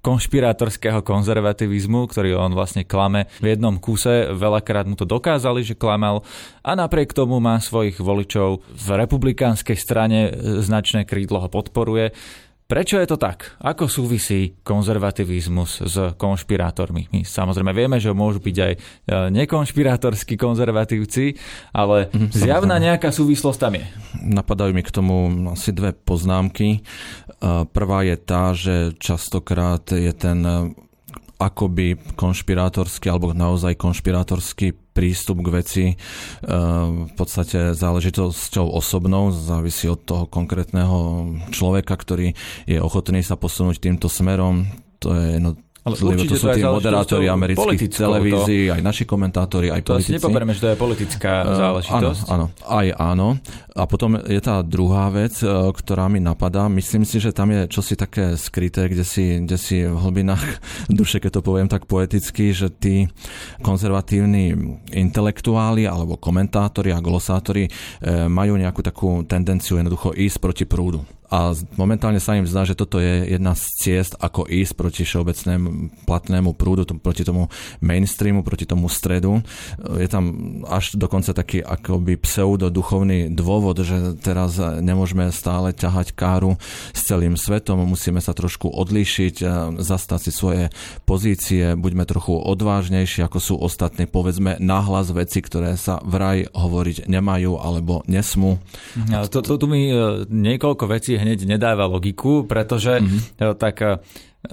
konšpirátorského 0.00 1.04
konzervativizmu, 1.04 2.08
ktorý 2.08 2.32
on 2.40 2.56
vlastne 2.56 2.88
klame 2.88 3.28
v 3.44 3.52
jednom 3.52 3.76
kuse. 3.76 4.32
Veľakrát 4.32 4.88
mu 4.88 4.96
to 4.96 5.04
dokázali, 5.04 5.68
že 5.68 5.76
klamal 5.76 6.24
a 6.64 6.72
napriek 6.72 7.12
tomu 7.12 7.44
má 7.44 7.60
svojich 7.60 8.00
voličov 8.00 8.64
v 8.72 8.88
republikánskej 8.96 9.76
strane 9.76 10.32
značné 10.64 11.04
krídlo 11.04 11.44
ho 11.44 11.52
podporuje. 11.52 12.16
Prečo 12.72 12.96
je 12.96 13.04
to 13.04 13.20
tak? 13.20 13.60
Ako 13.60 13.84
súvisí 13.84 14.56
konzervativizmus 14.64 15.84
s 15.84 16.16
konšpirátormi? 16.16 17.12
My 17.12 17.20
samozrejme 17.20 17.68
vieme, 17.76 18.00
že 18.00 18.16
môžu 18.16 18.40
byť 18.40 18.56
aj 18.56 18.72
e, 18.72 18.78
nekonšpirátorskí 19.28 20.40
konzervatívci, 20.40 21.36
ale 21.76 22.08
mhm, 22.08 22.32
zjavná 22.32 22.80
nejaká 22.80 23.12
súvislosť 23.12 23.58
tam 23.60 23.76
je. 23.76 23.84
Napadajú 24.24 24.72
mi 24.72 24.80
k 24.80 24.88
tomu 24.88 25.28
asi 25.52 25.76
dve 25.76 25.92
poznámky. 25.92 26.80
E, 26.80 27.68
prvá 27.68 28.08
je 28.08 28.16
tá, 28.16 28.56
že 28.56 28.96
častokrát 28.96 29.84
je 29.92 30.12
ten 30.16 30.40
akoby 31.42 31.98
konšpirátorský 32.14 33.10
alebo 33.10 33.34
naozaj 33.34 33.74
konšpirátorský 33.74 34.72
prístup 34.92 35.42
k 35.42 35.48
veci 35.52 35.84
e, 35.90 35.96
v 37.08 37.12
podstate 37.16 37.72
záležitosťou 37.74 38.66
osobnou, 38.70 39.32
závisí 39.32 39.88
od 39.88 39.98
toho 40.04 40.24
konkrétneho 40.28 41.26
človeka, 41.50 41.96
ktorý 41.96 42.36
je 42.68 42.78
ochotný 42.78 43.24
sa 43.24 43.34
posunúť 43.34 43.82
týmto 43.82 44.06
smerom. 44.06 44.68
To 45.02 45.16
je 45.16 45.40
jedno 45.40 45.58
ale 45.82 45.98
Lebo 45.98 46.22
to 46.22 46.38
sú 46.38 46.46
tí 46.54 46.62
moderátori 46.62 47.26
amerických 47.26 47.90
televízií, 47.90 48.70
to... 48.70 48.78
aj 48.78 48.82
naši 48.86 49.02
komentátori, 49.02 49.66
aj 49.66 49.82
to 49.82 49.98
politici. 49.98 50.14
To 50.14 50.14
asi 50.14 50.18
nepoperieme, 50.22 50.52
že 50.54 50.60
to 50.62 50.68
je 50.70 50.76
politická 50.78 51.32
uh, 51.42 51.46
záležitosť. 51.58 52.22
Áno, 52.30 52.46
áno, 52.54 52.70
aj 52.70 52.86
áno. 53.02 53.28
A 53.74 53.82
potom 53.90 54.14
je 54.22 54.38
tá 54.38 54.62
druhá 54.62 55.10
vec, 55.10 55.34
uh, 55.42 55.74
ktorá 55.74 56.06
mi 56.06 56.22
napadá. 56.22 56.70
Myslím 56.70 57.02
si, 57.02 57.18
že 57.18 57.34
tam 57.34 57.50
je 57.50 57.66
čosi 57.66 57.98
také 57.98 58.38
skryté, 58.38 58.86
kde 58.86 59.02
si, 59.02 59.42
kde 59.42 59.58
si 59.58 59.82
v 59.82 59.98
hlbinách 59.98 60.62
duše, 61.02 61.18
keď 61.18 61.42
to 61.42 61.42
poviem 61.42 61.66
tak 61.66 61.90
poeticky, 61.90 62.54
že 62.54 62.70
tí 62.70 63.10
konzervatívni 63.66 64.54
intelektuáli 64.94 65.90
alebo 65.90 66.14
komentátori 66.14 66.94
a 66.94 67.02
glosátori 67.02 67.66
uh, 67.66 68.30
majú 68.30 68.54
nejakú 68.54 68.86
takú 68.86 69.26
tendenciu 69.26 69.82
jednoducho 69.82 70.14
ísť 70.14 70.38
proti 70.38 70.62
prúdu 70.62 71.02
a 71.32 71.56
momentálne 71.80 72.20
sa 72.20 72.36
im 72.36 72.44
zdá, 72.44 72.68
že 72.68 72.76
toto 72.76 73.00
je 73.00 73.24
jedna 73.32 73.56
z 73.56 73.64
ciest, 73.80 74.20
ako 74.20 74.44
ísť 74.44 74.76
proti 74.76 75.08
všeobecnému 75.08 76.04
platnému 76.04 76.52
prúdu, 76.52 76.84
proti 77.00 77.24
tomu 77.24 77.48
mainstreamu, 77.80 78.44
proti 78.44 78.68
tomu 78.68 78.92
stredu. 78.92 79.40
Je 79.96 80.12
tam 80.12 80.60
až 80.68 80.92
dokonca 81.00 81.32
taký 81.32 81.64
akoby 81.64 82.20
pseudoduchovný 82.20 83.32
dôvod, 83.32 83.80
že 83.80 84.20
teraz 84.20 84.60
nemôžeme 84.60 85.32
stále 85.32 85.72
ťahať 85.72 86.12
káru 86.12 86.60
s 86.92 87.00
celým 87.08 87.40
svetom, 87.40 87.80
musíme 87.80 88.20
sa 88.20 88.36
trošku 88.36 88.68
odlíšiť, 88.68 89.40
zastať 89.80 90.20
si 90.20 90.30
svoje 90.36 90.68
pozície, 91.08 91.72
buďme 91.80 92.04
trochu 92.04 92.36
odvážnejší, 92.36 93.24
ako 93.24 93.38
sú 93.40 93.54
ostatní, 93.56 94.04
povedzme 94.04 94.60
nahlas 94.60 95.08
veci, 95.08 95.40
ktoré 95.40 95.80
sa 95.80 95.96
vraj 96.04 96.44
hovoriť 96.52 97.08
nemajú 97.08 97.56
alebo 97.56 98.04
nesmú. 98.04 98.60
Ja, 99.08 99.24
to, 99.24 99.40
to, 99.40 99.56
tu 99.56 99.64
mi 99.64 99.88
e, 99.88 100.28
niekoľko 100.28 100.84
vecí 100.92 101.21
hneď 101.22 101.46
nedáva 101.46 101.86
logiku, 101.86 102.42
pretože 102.44 102.98
mm-hmm. 102.98 103.54
tak 103.56 103.76
e, 103.80 104.02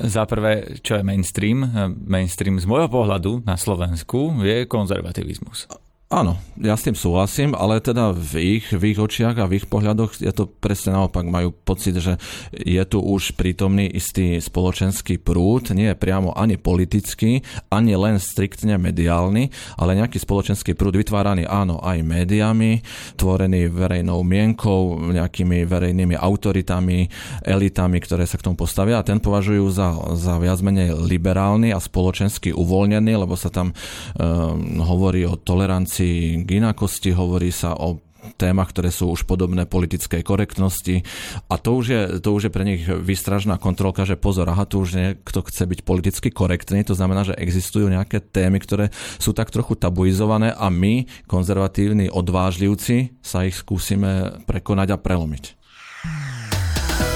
za 0.06 0.24
prvé, 0.30 0.80
čo 0.86 1.02
je 1.02 1.04
mainstream? 1.04 1.66
Mainstream 2.06 2.62
z 2.62 2.70
môjho 2.70 2.88
pohľadu 2.94 3.42
na 3.42 3.58
Slovensku 3.58 4.46
je 4.46 4.70
konzervativizmus. 4.70 5.88
Áno, 6.10 6.42
ja 6.58 6.74
s 6.74 6.89
tým 6.89 6.98
súhlasím, 6.98 7.54
ale 7.54 7.78
teda 7.86 8.10
v 8.10 8.58
ich, 8.58 8.74
v 8.74 8.82
ich 8.82 8.98
očiach 8.98 9.38
a 9.38 9.46
v 9.46 9.62
ich 9.62 9.70
pohľadoch 9.70 10.18
je 10.18 10.34
to 10.34 10.50
presne 10.50 10.98
naopak. 10.98 11.22
Majú 11.22 11.54
pocit, 11.54 11.94
že 12.01 12.18
je 12.50 12.82
tu 12.89 12.98
už 12.98 13.38
prítomný 13.38 13.86
istý 13.86 14.42
spoločenský 14.42 15.22
prúd, 15.22 15.70
nie 15.78 15.94
je 15.94 16.01
priamo 16.01 16.34
ani 16.34 16.58
politický, 16.58 17.46
ani 17.70 17.94
len 17.94 18.18
striktne 18.18 18.82
mediálny, 18.82 19.54
ale 19.78 20.01
nejaký 20.01 20.18
spoločenský 20.18 20.74
prúd 20.74 20.98
vytváraný 20.98 21.46
áno 21.46 21.78
aj 21.78 22.01
médiami, 22.01 22.82
tvorený 23.13 23.70
verejnou 23.70 24.25
mienkou, 24.25 25.13
nejakými 25.13 25.62
verejnými 25.70 26.18
autoritami, 26.18 27.06
elitami, 27.46 28.01
ktoré 28.01 28.25
sa 28.25 28.42
k 28.42 28.50
tomu 28.50 28.58
postavia 28.58 28.98
a 28.98 29.06
ten 29.06 29.22
považujú 29.22 29.66
za, 29.70 29.94
za 30.18 30.42
viac 30.42 30.58
menej 30.66 30.89
liberálny 30.98 31.70
a 31.70 31.78
spoločensky 31.78 32.50
uvoľnený, 32.50 33.13
lebo 33.13 33.38
sa 33.38 33.54
tam 33.54 33.78
um, 34.18 34.82
hovorí 34.82 35.22
o 35.30 35.38
tolerancii 35.38 35.99
k 36.44 36.50
inakosti, 36.50 37.12
hovorí 37.12 37.51
sa 37.51 37.75
o 37.75 38.00
témach, 38.36 38.75
ktoré 38.75 38.91
sú 38.91 39.12
už 39.15 39.24
podobné 39.24 39.63
politickej 39.63 40.22
korektnosti 40.27 41.08
a 41.48 41.56
to 41.56 41.79
už 41.79 41.86
je, 41.88 42.01
to 42.20 42.29
už 42.36 42.48
je 42.48 42.51
pre 42.51 42.68
nich 42.68 42.84
výstražná 42.84 43.56
kontrolka, 43.56 44.03
že 44.03 44.20
pozor, 44.20 44.51
aha, 44.51 44.68
tu 44.68 44.84
už 44.84 44.96
niekto 44.96 45.39
chce 45.44 45.63
byť 45.63 45.79
politicky 45.88 46.27
korektný, 46.29 46.84
to 46.84 46.96
znamená, 46.96 47.24
že 47.24 47.38
existujú 47.39 47.88
nejaké 47.88 48.20
témy, 48.20 48.60
ktoré 48.60 48.91
sú 49.18 49.32
tak 49.32 49.51
trochu 49.56 49.79
tabuizované 49.79 50.51
a 50.51 50.68
my, 50.68 51.08
konzervatívni 51.32 52.12
odvážlivci, 52.12 53.20
sa 53.24 53.48
ich 53.48 53.56
skúsime 53.56 54.44
prekonať 54.44 54.96
a 54.96 54.98
prelomiť. 55.00 55.44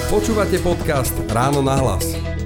Počúvate 0.08 0.60
podcast 0.60 1.16
Ráno 1.32 1.64
na 1.64 1.80
hlas. 1.80 2.43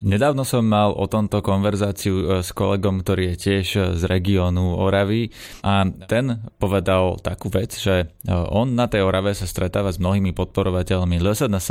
Nedávno 0.00 0.48
som 0.48 0.64
mal 0.64 0.96
o 0.96 1.04
tomto 1.04 1.44
konverzáciu 1.44 2.14
e, 2.16 2.24
s 2.40 2.56
kolegom, 2.56 3.04
ktorý 3.04 3.32
je 3.32 3.36
tiež 3.36 3.66
e, 3.76 3.80
z 4.00 4.02
regiónu 4.08 4.80
Oravy 4.80 5.28
a 5.60 5.84
ten 6.08 6.40
povedal 6.56 7.20
takú 7.20 7.52
vec, 7.52 7.76
že 7.76 8.08
e, 8.08 8.32
on 8.32 8.72
na 8.72 8.88
tej 8.88 9.04
Orave 9.04 9.36
sa 9.36 9.44
stretáva 9.44 9.92
s 9.92 10.00
mnohými 10.00 10.32
podporovateľmi 10.32 11.20
LSNS 11.20 11.68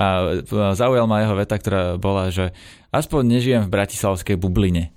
a 0.00 0.06
zaujal 0.72 1.04
ma 1.04 1.20
jeho 1.20 1.36
veta, 1.36 1.60
ktorá 1.60 2.00
bola, 2.00 2.32
že 2.32 2.56
aspoň 2.96 3.28
nežijem 3.28 3.62
v 3.68 3.72
bratislavskej 3.76 4.40
bubline. 4.40 4.96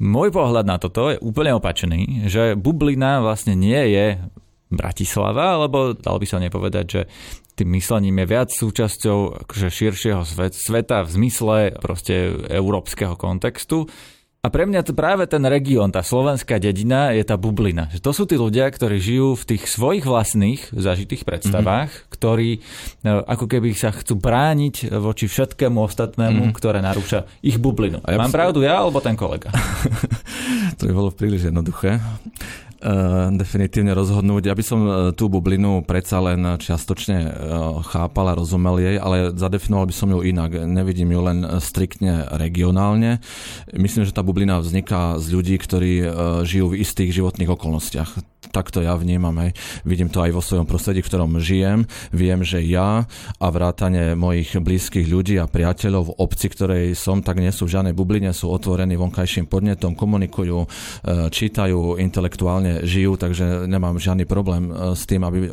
Môj 0.00 0.32
pohľad 0.32 0.64
na 0.64 0.80
toto 0.80 1.12
je 1.12 1.20
úplne 1.20 1.52
opačný, 1.52 2.24
že 2.24 2.56
bublina 2.56 3.20
vlastne 3.20 3.52
nie 3.52 3.92
je 3.92 4.16
Bratislava, 4.72 5.60
alebo 5.60 5.92
dal 5.92 6.16
by 6.16 6.24
sa 6.24 6.40
nepovedať, 6.40 6.86
že 6.88 7.00
tým 7.62 7.78
myslením 7.78 8.18
je 8.18 8.26
viac 8.26 8.50
súčasťou 8.50 9.46
akože 9.46 9.68
širšieho 9.70 10.26
svet, 10.26 10.58
sveta 10.58 11.06
v 11.06 11.10
zmysle 11.14 11.56
proste 11.78 12.34
európskeho 12.50 13.14
kontextu. 13.14 13.86
A 14.42 14.50
pre 14.50 14.66
mňa 14.66 14.82
to 14.82 14.90
práve 14.90 15.22
ten 15.30 15.46
región, 15.46 15.94
tá 15.94 16.02
slovenská 16.02 16.58
dedina 16.58 17.14
je 17.14 17.22
tá 17.22 17.38
bublina. 17.38 17.86
Že 17.94 18.02
to 18.02 18.10
sú 18.10 18.22
tí 18.26 18.34
ľudia, 18.34 18.66
ktorí 18.66 18.98
žijú 18.98 19.38
v 19.38 19.54
tých 19.54 19.70
svojich 19.70 20.02
vlastných 20.02 20.74
zažitých 20.74 21.22
predstavách, 21.22 21.94
mm-hmm. 21.94 22.10
ktorí 22.10 22.50
e, 22.58 22.60
ako 23.06 23.46
keby 23.46 23.70
sa 23.70 23.94
chcú 23.94 24.18
brániť 24.18 24.90
voči 24.98 25.30
všetkému 25.30 25.78
ostatnému, 25.86 26.50
mm-hmm. 26.50 26.58
ktoré 26.58 26.82
narúša 26.82 27.30
ich 27.38 27.62
bublinu. 27.62 28.02
A 28.02 28.10
ja 28.10 28.18
Mám 28.18 28.34
pravdu 28.34 28.66
ja 28.66 28.82
alebo 28.82 28.98
ten 28.98 29.14
kolega? 29.14 29.54
to 30.82 30.90
by 30.90 30.92
bolo 30.98 31.14
príliš 31.14 31.46
jednoduché. 31.46 32.02
Eh, 32.82 33.26
definitívne 33.38 33.94
rozhodnúť. 33.94 34.50
Ja 34.50 34.58
by 34.58 34.64
som 34.66 34.80
eh, 34.82 34.90
tú 35.14 35.30
bublinu 35.30 35.86
predsa 35.86 36.18
len 36.18 36.42
čiastočne 36.58 37.18
eh, 37.22 37.30
chápal 37.86 38.34
a 38.34 38.38
rozumel 38.42 38.82
jej, 38.82 38.96
ale 38.98 39.30
zadefinoval 39.30 39.86
by 39.86 39.94
som 39.94 40.10
ju 40.10 40.26
inak. 40.26 40.66
Nevidím 40.66 41.14
ju 41.14 41.20
len 41.22 41.46
striktne 41.62 42.26
regionálne. 42.34 43.22
Myslím, 43.70 44.02
že 44.02 44.10
tá 44.10 44.26
bublina 44.26 44.58
vzniká 44.58 45.14
z 45.22 45.30
ľudí, 45.30 45.54
ktorí 45.62 45.94
žijú 46.42 46.74
v 46.74 46.82
istých 46.82 47.22
životných 47.22 47.54
okolnostiach 47.54 48.32
takto 48.52 48.84
ja 48.84 48.92
vnímam, 48.92 49.32
hej. 49.40 49.56
Vidím 49.88 50.12
to 50.12 50.20
aj 50.20 50.30
vo 50.36 50.44
svojom 50.44 50.68
prostredí, 50.68 51.00
v 51.00 51.08
ktorom 51.08 51.40
žijem. 51.40 51.88
Viem, 52.12 52.44
že 52.44 52.60
ja 52.60 53.08
a 53.40 53.46
vrátane 53.48 54.12
mojich 54.12 54.52
blízkych 54.60 55.08
ľudí 55.08 55.40
a 55.40 55.48
priateľov 55.48 56.12
v 56.12 56.16
obci, 56.20 56.52
ktorej 56.52 56.92
som, 56.92 57.24
tak 57.24 57.40
nie 57.40 57.48
sú 57.48 57.64
v 57.64 57.80
žiadnej 57.80 57.96
bubline, 57.96 58.28
sú 58.36 58.52
otvorení 58.52 59.00
vonkajším 59.00 59.48
podnetom, 59.48 59.96
komunikujú, 59.96 60.68
čítajú, 61.32 61.96
intelektuálne 61.96 62.71
žijú, 62.80 63.20
takže 63.20 63.68
nemám 63.68 64.00
žiadny 64.00 64.24
problém 64.24 64.72
e, 64.72 64.96
s 64.96 65.04
tým, 65.04 65.22
aby 65.22 65.38
e, 65.46 65.50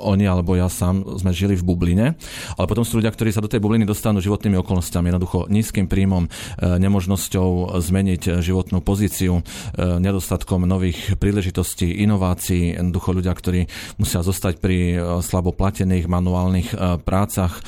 oni 0.00 0.24
alebo 0.24 0.56
ja 0.56 0.72
sám 0.72 1.04
sme 1.20 1.36
žili 1.36 1.54
v 1.58 1.66
bubline. 1.66 2.16
Ale 2.56 2.66
potom 2.66 2.86
sú 2.86 2.98
ľudia, 2.98 3.12
ktorí 3.12 3.30
sa 3.30 3.44
do 3.44 3.50
tej 3.52 3.60
bubliny 3.60 3.84
dostanú 3.84 4.24
životnými 4.24 4.56
okolnostiami, 4.64 5.12
jednoducho 5.12 5.50
nízkym 5.52 5.86
príjmom, 5.86 6.30
nemožnosťou 6.62 7.78
zmeniť 7.82 8.40
životnú 8.40 8.80
pozíciu, 8.80 9.42
nedostatkom 9.78 10.64
nových 10.64 11.18
príležitostí, 11.18 12.02
inovácií, 12.02 12.78
jednoducho 12.78 13.10
ľudia, 13.12 13.32
ktorí 13.34 13.66
musia 13.98 14.22
zostať 14.22 14.62
pri 14.62 14.78
e, 14.94 14.98
slabo 15.20 15.50
platených 15.50 16.06
manuálnych 16.06 16.68
e, 16.72 16.76
prácach, 17.02 17.58
e, 17.58 17.62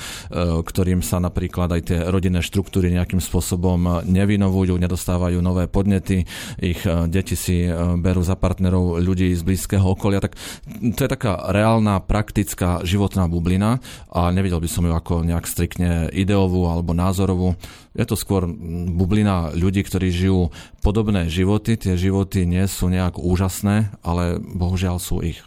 ktorým 0.63 1.03
sa 1.03 1.19
napríklad 1.19 1.69
aj 1.75 1.81
tie 1.91 1.99
rodinné 2.07 2.39
štruktúry 2.39 2.89
nejakým 2.93 3.19
spôsobom 3.19 4.07
nevynovujú, 4.07 4.75
nedostávajú 4.79 5.39
nové 5.43 5.67
podnety, 5.67 6.23
ich 6.59 6.81
deti 7.09 7.35
si 7.35 7.67
berú 7.99 8.21
za 8.23 8.37
partnerov 8.37 8.94
ľudí 8.99 9.31
z 9.35 9.41
blízkeho 9.43 9.83
okolia, 9.83 10.23
tak 10.23 10.37
to 10.95 10.99
je 11.05 11.09
taká 11.09 11.51
reálna, 11.51 12.03
praktická 12.03 12.81
životná 12.87 13.27
bublina 13.29 13.83
a 14.11 14.31
nevidel 14.31 14.61
by 14.61 14.69
som 14.69 14.87
ju 14.87 14.93
ako 14.93 15.25
nejak 15.27 15.45
striktne 15.45 16.09
ideovú 16.11 16.67
alebo 16.67 16.95
názorovú. 16.95 17.55
Je 17.95 18.03
to 18.03 18.19
skôr 18.19 18.47
bublina 18.91 19.55
ľudí, 19.55 19.83
ktorí 19.87 20.11
žijú 20.11 20.51
podobné 20.83 21.31
životy. 21.31 21.79
Tie 21.79 21.95
životy 21.95 22.43
nie 22.43 22.67
sú 22.67 22.91
nejak 22.91 23.15
úžasné, 23.19 23.95
ale 24.03 24.39
bohužiaľ 24.39 24.99
sú 24.99 25.23
ich. 25.23 25.39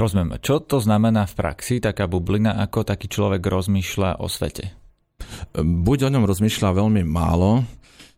Rozumiem. 0.00 0.40
Čo 0.40 0.64
to 0.64 0.80
znamená 0.80 1.28
v 1.28 1.36
praxi, 1.36 1.76
taká 1.76 2.08
bublina, 2.08 2.56
ako 2.56 2.88
taký 2.88 3.12
človek 3.12 3.44
rozmýšľa 3.44 4.24
o 4.24 4.32
svete? 4.32 4.72
Buď 5.60 6.08
o 6.08 6.12
ňom 6.16 6.24
rozmýšľa 6.24 6.72
veľmi 6.72 7.04
málo, 7.04 7.68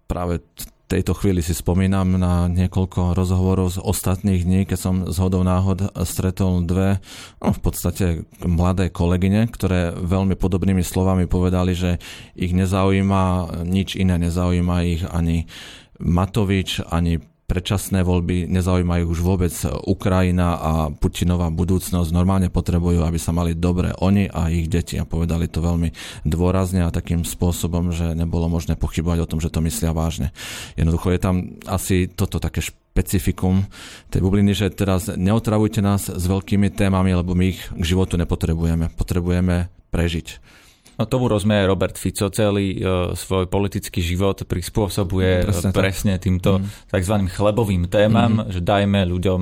práve 0.06 0.46
tejto 0.92 1.16
chvíli 1.16 1.40
si 1.40 1.56
spomínam 1.56 2.20
na 2.20 2.52
niekoľko 2.52 3.16
rozhovorov 3.16 3.72
z 3.72 3.80
ostatných 3.80 4.44
dní, 4.44 4.60
keď 4.68 4.78
som 4.78 4.94
z 5.08 5.16
hodou 5.24 5.40
náhod 5.40 5.88
stretol 6.04 6.60
dve, 6.68 7.00
no 7.40 7.56
v 7.56 7.60
podstate 7.64 8.06
mladé 8.44 8.92
kolegyne, 8.92 9.48
ktoré 9.48 9.96
veľmi 9.96 10.36
podobnými 10.36 10.84
slovami 10.84 11.24
povedali, 11.24 11.72
že 11.72 11.90
ich 12.36 12.52
nezaujíma 12.52 13.64
nič 13.64 13.96
iné, 13.96 14.20
nezaujíma 14.20 14.76
ich 14.84 15.02
ani 15.08 15.48
Matovič, 15.96 16.84
ani 16.92 17.24
predčasné 17.52 18.00
voľby, 18.00 18.48
nezaujímajú 18.48 19.04
už 19.12 19.20
vôbec 19.20 19.52
Ukrajina 19.84 20.56
a 20.56 20.72
Putinová 20.88 21.52
budúcnosť. 21.52 22.08
Normálne 22.08 22.48
potrebujú, 22.48 23.04
aby 23.04 23.20
sa 23.20 23.36
mali 23.36 23.52
dobre 23.52 23.92
oni 24.00 24.32
a 24.32 24.48
ich 24.48 24.72
deti. 24.72 24.96
A 24.96 25.04
povedali 25.04 25.52
to 25.52 25.60
veľmi 25.60 25.92
dôrazne 26.24 26.80
a 26.80 26.88
takým 26.88 27.28
spôsobom, 27.28 27.92
že 27.92 28.16
nebolo 28.16 28.48
možné 28.48 28.80
pochybovať 28.80 29.18
o 29.20 29.28
tom, 29.28 29.38
že 29.44 29.52
to 29.52 29.60
myslia 29.60 29.92
vážne. 29.92 30.32
Jednoducho 30.80 31.12
je 31.12 31.20
tam 31.20 31.60
asi 31.68 32.08
toto 32.08 32.40
také 32.40 32.64
špecifikum 32.64 33.68
tej 34.08 34.24
bubliny, 34.24 34.56
že 34.56 34.72
teraz 34.72 35.12
neotravujte 35.12 35.84
nás 35.84 36.08
s 36.08 36.24
veľkými 36.24 36.72
témami, 36.72 37.12
lebo 37.12 37.36
my 37.36 37.52
ich 37.52 37.60
k 37.68 37.84
životu 37.84 38.16
nepotrebujeme. 38.16 38.88
Potrebujeme 38.96 39.68
prežiť. 39.92 40.61
No 41.02 41.10
tomu 41.10 41.26
rozumie 41.26 41.66
Robert 41.66 41.98
Fico 41.98 42.30
celý 42.30 42.78
uh, 42.78 43.10
svoj 43.18 43.50
politický 43.50 43.98
život 43.98 44.38
prispôsobuje 44.46 45.42
mm, 45.42 45.46
presne, 45.50 45.70
presne 45.74 46.14
týmto 46.22 46.62
mm. 46.62 46.94
tzv. 46.94 47.26
chlebovým 47.26 47.90
témam, 47.90 48.46
mm. 48.46 48.54
že 48.54 48.62
dajme 48.62 49.02
ľuďom 49.10 49.40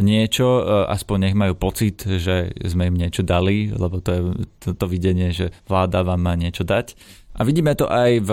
niečo, 0.00 0.48
uh, 0.64 0.88
aspoň 0.88 1.28
nech 1.28 1.36
majú 1.36 1.52
pocit, 1.52 2.00
že 2.08 2.56
sme 2.64 2.88
im 2.88 2.96
niečo 2.96 3.20
dali, 3.20 3.68
lebo 3.68 4.00
to 4.00 4.08
je 4.08 4.20
toto 4.64 4.88
videnie, 4.88 5.36
že 5.36 5.52
vláda 5.68 6.00
vám 6.00 6.24
má 6.24 6.32
niečo 6.32 6.64
dať. 6.64 6.96
A 7.36 7.44
vidíme 7.44 7.76
to 7.76 7.92
aj 7.92 8.10
v 8.24 8.30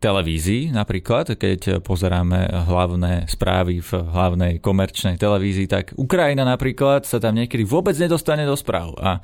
televízii 0.00 0.72
napríklad, 0.72 1.36
keď 1.36 1.84
pozeráme 1.84 2.48
hlavné 2.66 3.28
správy 3.28 3.84
v 3.84 4.00
hlavnej 4.00 4.56
komerčnej 4.64 5.20
televízii, 5.20 5.68
tak 5.68 5.92
Ukrajina 6.00 6.40
napríklad 6.48 7.04
sa 7.04 7.20
tam 7.20 7.36
niekedy 7.36 7.68
vôbec 7.68 7.92
nedostane 8.00 8.48
do 8.48 8.56
správ. 8.56 8.96
A 8.96 9.20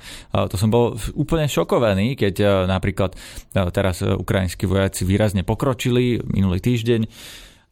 to 0.53 0.61
som 0.61 0.69
bol 0.69 0.93
úplne 1.17 1.49
šokovaný, 1.49 2.13
keď 2.21 2.69
napríklad 2.69 3.17
teraz 3.73 4.05
ukrajinskí 4.05 4.69
vojaci 4.69 5.09
výrazne 5.09 5.49
pokročili 5.49 6.21
minulý 6.29 6.61
týždeň 6.61 7.09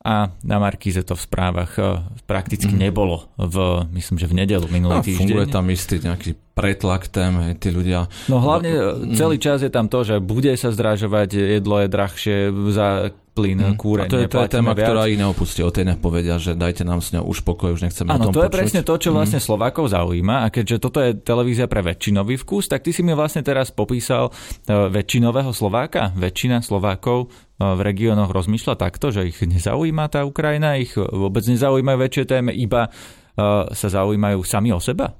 a 0.05 0.29
na 0.45 0.57
Markíze 0.61 1.01
to 1.01 1.17
v 1.17 1.25
správach 1.25 1.81
e, 1.81 1.97
prakticky 2.29 2.77
mm. 2.77 2.81
nebolo 2.81 3.25
v, 3.41 3.89
myslím, 3.97 4.21
že 4.21 4.29
v 4.29 4.37
nedelu 4.37 4.69
minulý 4.69 5.01
a 5.01 5.03
týždeň. 5.03 5.25
Funguje 5.25 5.47
tam 5.49 5.65
istý 5.73 5.97
nejaký 5.97 6.37
pretlak 6.53 7.09
tém, 7.09 7.57
tí 7.57 7.73
ľudia... 7.73 8.13
No 8.29 8.37
hlavne 8.45 9.01
mm. 9.09 9.17
celý 9.17 9.41
čas 9.41 9.65
je 9.65 9.73
tam 9.73 9.89
to, 9.89 10.05
že 10.05 10.21
bude 10.21 10.53
sa 10.61 10.77
zdražovať, 10.77 11.57
jedlo 11.57 11.81
je 11.81 11.89
drahšie, 11.89 12.37
za 12.69 13.17
plyn, 13.35 13.59
mm. 13.59 13.75
kúreň. 13.75 14.07
A 14.07 14.13
to 14.15 14.19
je, 14.23 14.31
to 14.31 14.39
je 14.47 14.49
téma, 14.49 14.73
viac. 14.79 14.87
ktorá 14.87 15.11
ich 15.11 15.19
neopustí. 15.19 15.61
O 15.67 15.75
tej 15.75 15.91
nepovedia, 15.91 16.39
že 16.39 16.55
dajte 16.55 16.87
nám 16.87 17.03
s 17.03 17.11
ňou 17.11 17.27
už 17.27 17.43
pokoj, 17.43 17.75
už 17.75 17.83
nechceme 17.91 18.15
Áno, 18.15 18.31
o 18.31 18.33
tom 18.33 18.35
to 18.39 18.41
počuť. 18.41 18.47
je 18.47 18.55
presne 18.55 18.81
to, 18.87 18.95
čo 18.95 19.11
mhm. 19.11 19.15
vlastne 19.19 19.41
mm. 19.43 19.47
Slovákov 19.51 19.85
zaujíma. 19.91 20.37
A 20.47 20.55
keďže 20.55 20.77
toto 20.79 21.03
je 21.03 21.11
televízia 21.19 21.67
pre 21.67 21.83
väčšinový 21.83 22.39
vkus, 22.39 22.71
tak 22.71 22.87
ty 22.87 22.95
si 22.95 23.03
mi 23.03 23.11
vlastne 23.13 23.43
teraz 23.43 23.75
popísal 23.75 24.31
uh, 24.31 24.87
väčšinového 24.89 25.51
Slováka. 25.51 26.15
Väčšina 26.15 26.63
Slovákov 26.63 27.27
uh, 27.27 27.75
v 27.75 27.81
regiónoch 27.83 28.31
rozmýšľa 28.31 28.79
takto, 28.79 29.11
že 29.11 29.27
ich 29.27 29.43
nezaujíma 29.43 30.07
tá 30.07 30.23
Ukrajina, 30.23 30.79
ich 30.79 30.95
vôbec 30.95 31.43
nezaujímajú 31.43 31.99
väčšie 31.99 32.25
témy, 32.31 32.55
iba 32.55 32.87
uh, 32.87 33.67
sa 33.75 33.89
zaujímajú 33.91 34.47
sami 34.47 34.71
o 34.71 34.79
seba? 34.79 35.11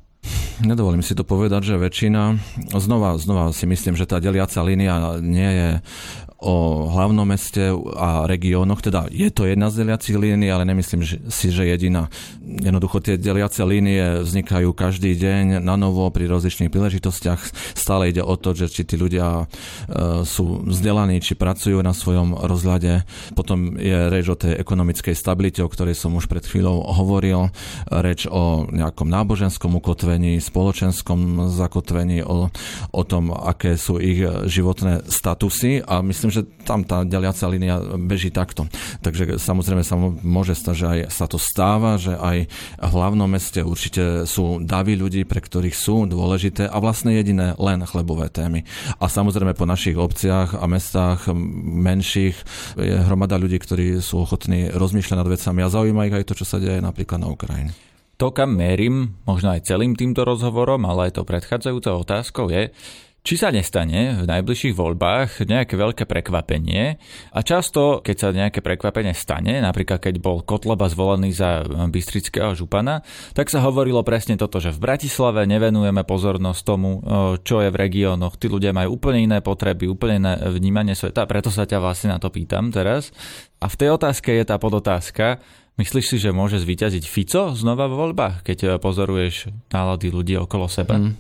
Nedovolím 0.63 1.03
si 1.03 1.19
to 1.19 1.27
povedať, 1.27 1.75
že 1.75 1.83
väčšina, 1.83 2.39
znova, 2.79 3.19
znova 3.19 3.51
si 3.51 3.67
myslím, 3.67 3.99
že 3.99 4.07
tá 4.07 4.23
deliaca 4.23 4.63
línia 4.63 5.19
nie 5.19 5.51
je 5.51 5.71
o 6.45 6.87
hlavnom 6.93 7.25
meste 7.25 7.73
a 7.97 8.29
regiónoch, 8.29 8.85
teda 8.85 9.09
je 9.09 9.33
to 9.33 9.49
jedna 9.49 9.73
z 9.73 9.81
deliacich 9.81 10.13
línií, 10.13 10.53
ale 10.53 10.69
nemyslím 10.69 11.01
si, 11.33 11.47
že 11.49 11.65
jediná. 11.65 12.13
Jednoducho 12.45 13.01
tie 13.01 13.17
deliace 13.17 13.65
línie 13.65 14.21
vznikajú 14.21 14.77
každý 14.77 15.17
deň 15.17 15.65
na 15.65 15.81
novo 15.81 16.05
pri 16.13 16.29
rozličných 16.29 16.69
príležitostiach. 16.69 17.41
Stále 17.73 18.13
ide 18.13 18.21
o 18.21 18.37
to, 18.37 18.53
že 18.53 18.69
či 18.69 18.85
tí 18.85 19.01
ľudia 19.01 19.49
e, 19.49 20.25
sú 20.29 20.69
vzdelaní, 20.69 21.25
či 21.25 21.33
pracujú 21.33 21.81
na 21.81 21.97
svojom 21.97 22.37
rozhľade. 22.37 23.09
Potom 23.33 23.81
je 23.81 24.13
reč 24.13 24.29
o 24.29 24.37
tej 24.37 24.61
ekonomickej 24.61 25.17
stabilite, 25.17 25.65
o 25.65 25.73
ktorej 25.73 25.97
som 25.97 26.13
už 26.13 26.29
pred 26.29 26.45
chvíľou 26.45 26.85
hovoril. 26.93 27.49
Reč 27.89 28.29
o 28.29 28.69
nejakom 28.69 29.09
náboženskom 29.09 29.73
ukotvení, 29.81 30.37
spoločenskom 30.45 31.49
zakotvení, 31.49 32.21
o, 32.21 32.53
o 32.93 33.03
tom, 33.09 33.33
aké 33.33 33.81
sú 33.81 33.97
ich 33.97 34.21
životné 34.45 35.09
statusy 35.09 35.81
a 35.81 36.05
myslím, 36.05 36.34
že 36.35 36.43
tam 36.67 36.83
tá 36.83 37.07
deliaca 37.07 37.47
línia 37.47 37.79
beží 37.95 38.35
takto. 38.35 38.67
Takže 39.07 39.39
samozrejme 39.39 39.87
sa 39.87 39.95
môže 40.01 40.59
stať, 40.59 40.75
že 40.75 40.87
aj 40.87 40.99
sa 41.15 41.27
to 41.31 41.39
stáva, 41.39 41.95
že 41.95 42.19
aj 42.19 42.51
v 42.83 42.93
hlavnom 42.93 43.31
meste 43.31 43.63
určite 43.63 44.27
sú 44.27 44.59
davy 44.59 44.99
ľudí, 44.99 45.23
pre 45.23 45.39
ktorých 45.39 45.77
sú 45.77 46.11
dôležité 46.11 46.67
a 46.67 46.77
vlastne 46.83 47.15
jediné 47.15 47.55
len 47.57 47.87
chlebové 47.87 48.27
témy. 48.29 48.67
A 48.99 49.07
samozrejme 49.07 49.55
po 49.55 49.69
našich 49.69 49.95
obciach 49.95 50.59
a 50.59 50.67
mestách 50.67 51.31
menších 51.65 52.37
je 52.75 52.97
hromada 53.07 53.39
ľudí, 53.39 53.63
ktorí 53.63 54.03
sú 54.03 54.27
ochotní 54.27 54.75
rozmýšľať 54.75 55.17
nad 55.17 55.29
vecami 55.31 55.61
a 55.63 55.73
zaujíma 55.73 56.07
ich 56.11 56.17
aj 56.19 56.27
to, 56.27 56.35
čo 56.43 56.47
sa 56.49 56.59
deje 56.59 56.83
napríklad 56.83 57.23
na 57.23 57.31
Ukrajine. 57.31 57.73
To, 58.23 58.31
kam 58.31 58.55
merím, 58.55 59.19
možno 59.27 59.51
aj 59.51 59.67
celým 59.67 59.99
týmto 59.99 60.23
rozhovorom, 60.23 60.87
ale 60.87 61.11
aj 61.11 61.19
to 61.19 61.27
predchádzajúcou 61.27 61.95
otázkou 62.07 62.47
je, 62.47 62.71
či 63.25 63.41
sa 63.41 63.49
nestane 63.49 64.21
v 64.21 64.29
najbližších 64.29 64.77
voľbách 64.77 65.49
nejaké 65.49 65.81
veľké 65.81 66.05
prekvapenie 66.05 67.01
a 67.33 67.41
často, 67.41 68.05
keď 68.05 68.17
sa 68.21 68.29
nejaké 68.37 68.61
prekvapenie 68.61 69.17
stane, 69.17 69.65
napríklad 69.65 69.97
keď 69.97 70.21
bol 70.21 70.45
Kotleba 70.45 70.93
zvolený 70.93 71.33
za 71.33 71.65
Bystrického 71.65 72.53
župana, 72.53 73.01
tak 73.33 73.49
sa 73.49 73.65
hovorilo 73.65 74.05
presne 74.05 74.37
toto, 74.37 74.61
že 74.61 74.77
v 74.77 74.85
Bratislave 74.85 75.49
nevenujeme 75.49 76.05
pozornosť 76.05 76.61
tomu, 76.69 77.01
čo 77.41 77.65
je 77.65 77.73
v 77.73 77.81
regiónoch. 77.81 78.37
Tí 78.37 78.53
ľudia 78.53 78.77
majú 78.77 79.01
úplne 79.01 79.25
iné 79.25 79.41
potreby, 79.41 79.89
úplne 79.89 80.21
iné 80.21 80.33
vnímanie 80.45 80.93
sveta, 80.93 81.25
preto 81.25 81.49
sa 81.49 81.65
ťa 81.65 81.81
vlastne 81.81 82.13
na 82.13 82.21
to 82.21 82.29
pýtam 82.29 82.69
teraz. 82.69 83.09
A 83.57 83.73
v 83.73 83.79
tej 83.81 83.97
otázke 83.97 84.37
je 84.37 84.45
tá 84.45 84.61
podotázka, 84.61 85.41
Myslíš 85.75 86.07
si, 86.07 86.17
že 86.23 86.31
môže 86.31 86.63
zvíťaziť 86.63 87.03
Fico 87.03 87.51
znova 87.51 87.91
vo 87.91 87.99
voľbách, 88.07 88.47
keď 88.47 88.79
pozoruješ 88.79 89.51
nálady 89.75 90.07
ľudí 90.15 90.39
okolo 90.39 90.71
seba? 90.71 91.03
Mm. 91.03 91.19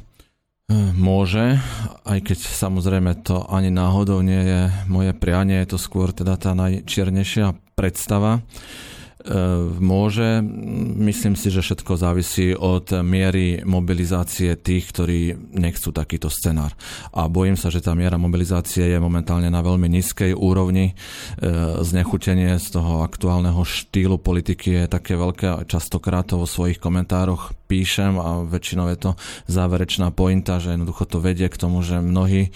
Môže, 0.72 1.61
aj 2.09 2.24
keď 2.24 2.38
samozrejme 2.40 3.20
to 3.20 3.44
ani 3.53 3.68
náhodou 3.68 4.24
nie 4.24 4.40
je 4.40 4.61
moje 4.88 5.12
prianie, 5.12 5.61
je 5.61 5.77
to 5.77 5.79
skôr 5.79 6.09
teda 6.09 6.40
tá 6.40 6.57
najčiernejšia 6.57 7.53
predstava. 7.77 8.40
E, 9.24 9.33
môže. 9.81 10.44
Myslím 11.00 11.33
si, 11.33 11.48
že 11.48 11.64
všetko 11.64 11.96
závisí 11.96 12.53
od 12.53 12.92
miery 13.00 13.64
mobilizácie 13.64 14.53
tých, 14.61 14.92
ktorí 14.92 15.20
nechcú 15.57 15.96
takýto 15.96 16.29
scenár. 16.29 16.77
A 17.16 17.24
bojím 17.33 17.57
sa, 17.57 17.72
že 17.72 17.81
tá 17.81 17.96
miera 17.96 18.20
mobilizácie 18.20 18.92
je 18.92 18.98
momentálne 19.00 19.48
na 19.48 19.64
veľmi 19.64 19.88
nízkej 19.88 20.37
úrovni. 20.37 20.92
E, 20.92 20.94
znechutenie 21.81 22.53
z 22.61 22.66
toho 22.72 23.00
aktuálneho 23.00 23.64
štýlu 23.64 24.20
politiky 24.20 24.85
je 24.85 24.92
také 24.92 25.16
veľké. 25.16 25.72
Častokrát 25.72 26.29
to 26.29 26.40
vo 26.40 26.48
svojich 26.48 26.77
komentároch 26.77 27.57
píšem 27.75 28.15
a 28.23 28.47
väčšinou 28.47 28.87
je 28.95 28.99
to 29.03 29.11
záverečná 29.51 30.15
pointa, 30.15 30.63
že 30.63 30.79
jednoducho 30.79 31.11
to 31.11 31.19
vedie 31.19 31.51
k 31.51 31.59
tomu, 31.59 31.83
že 31.83 31.99
mnohí 31.99 32.47
e, 32.47 32.51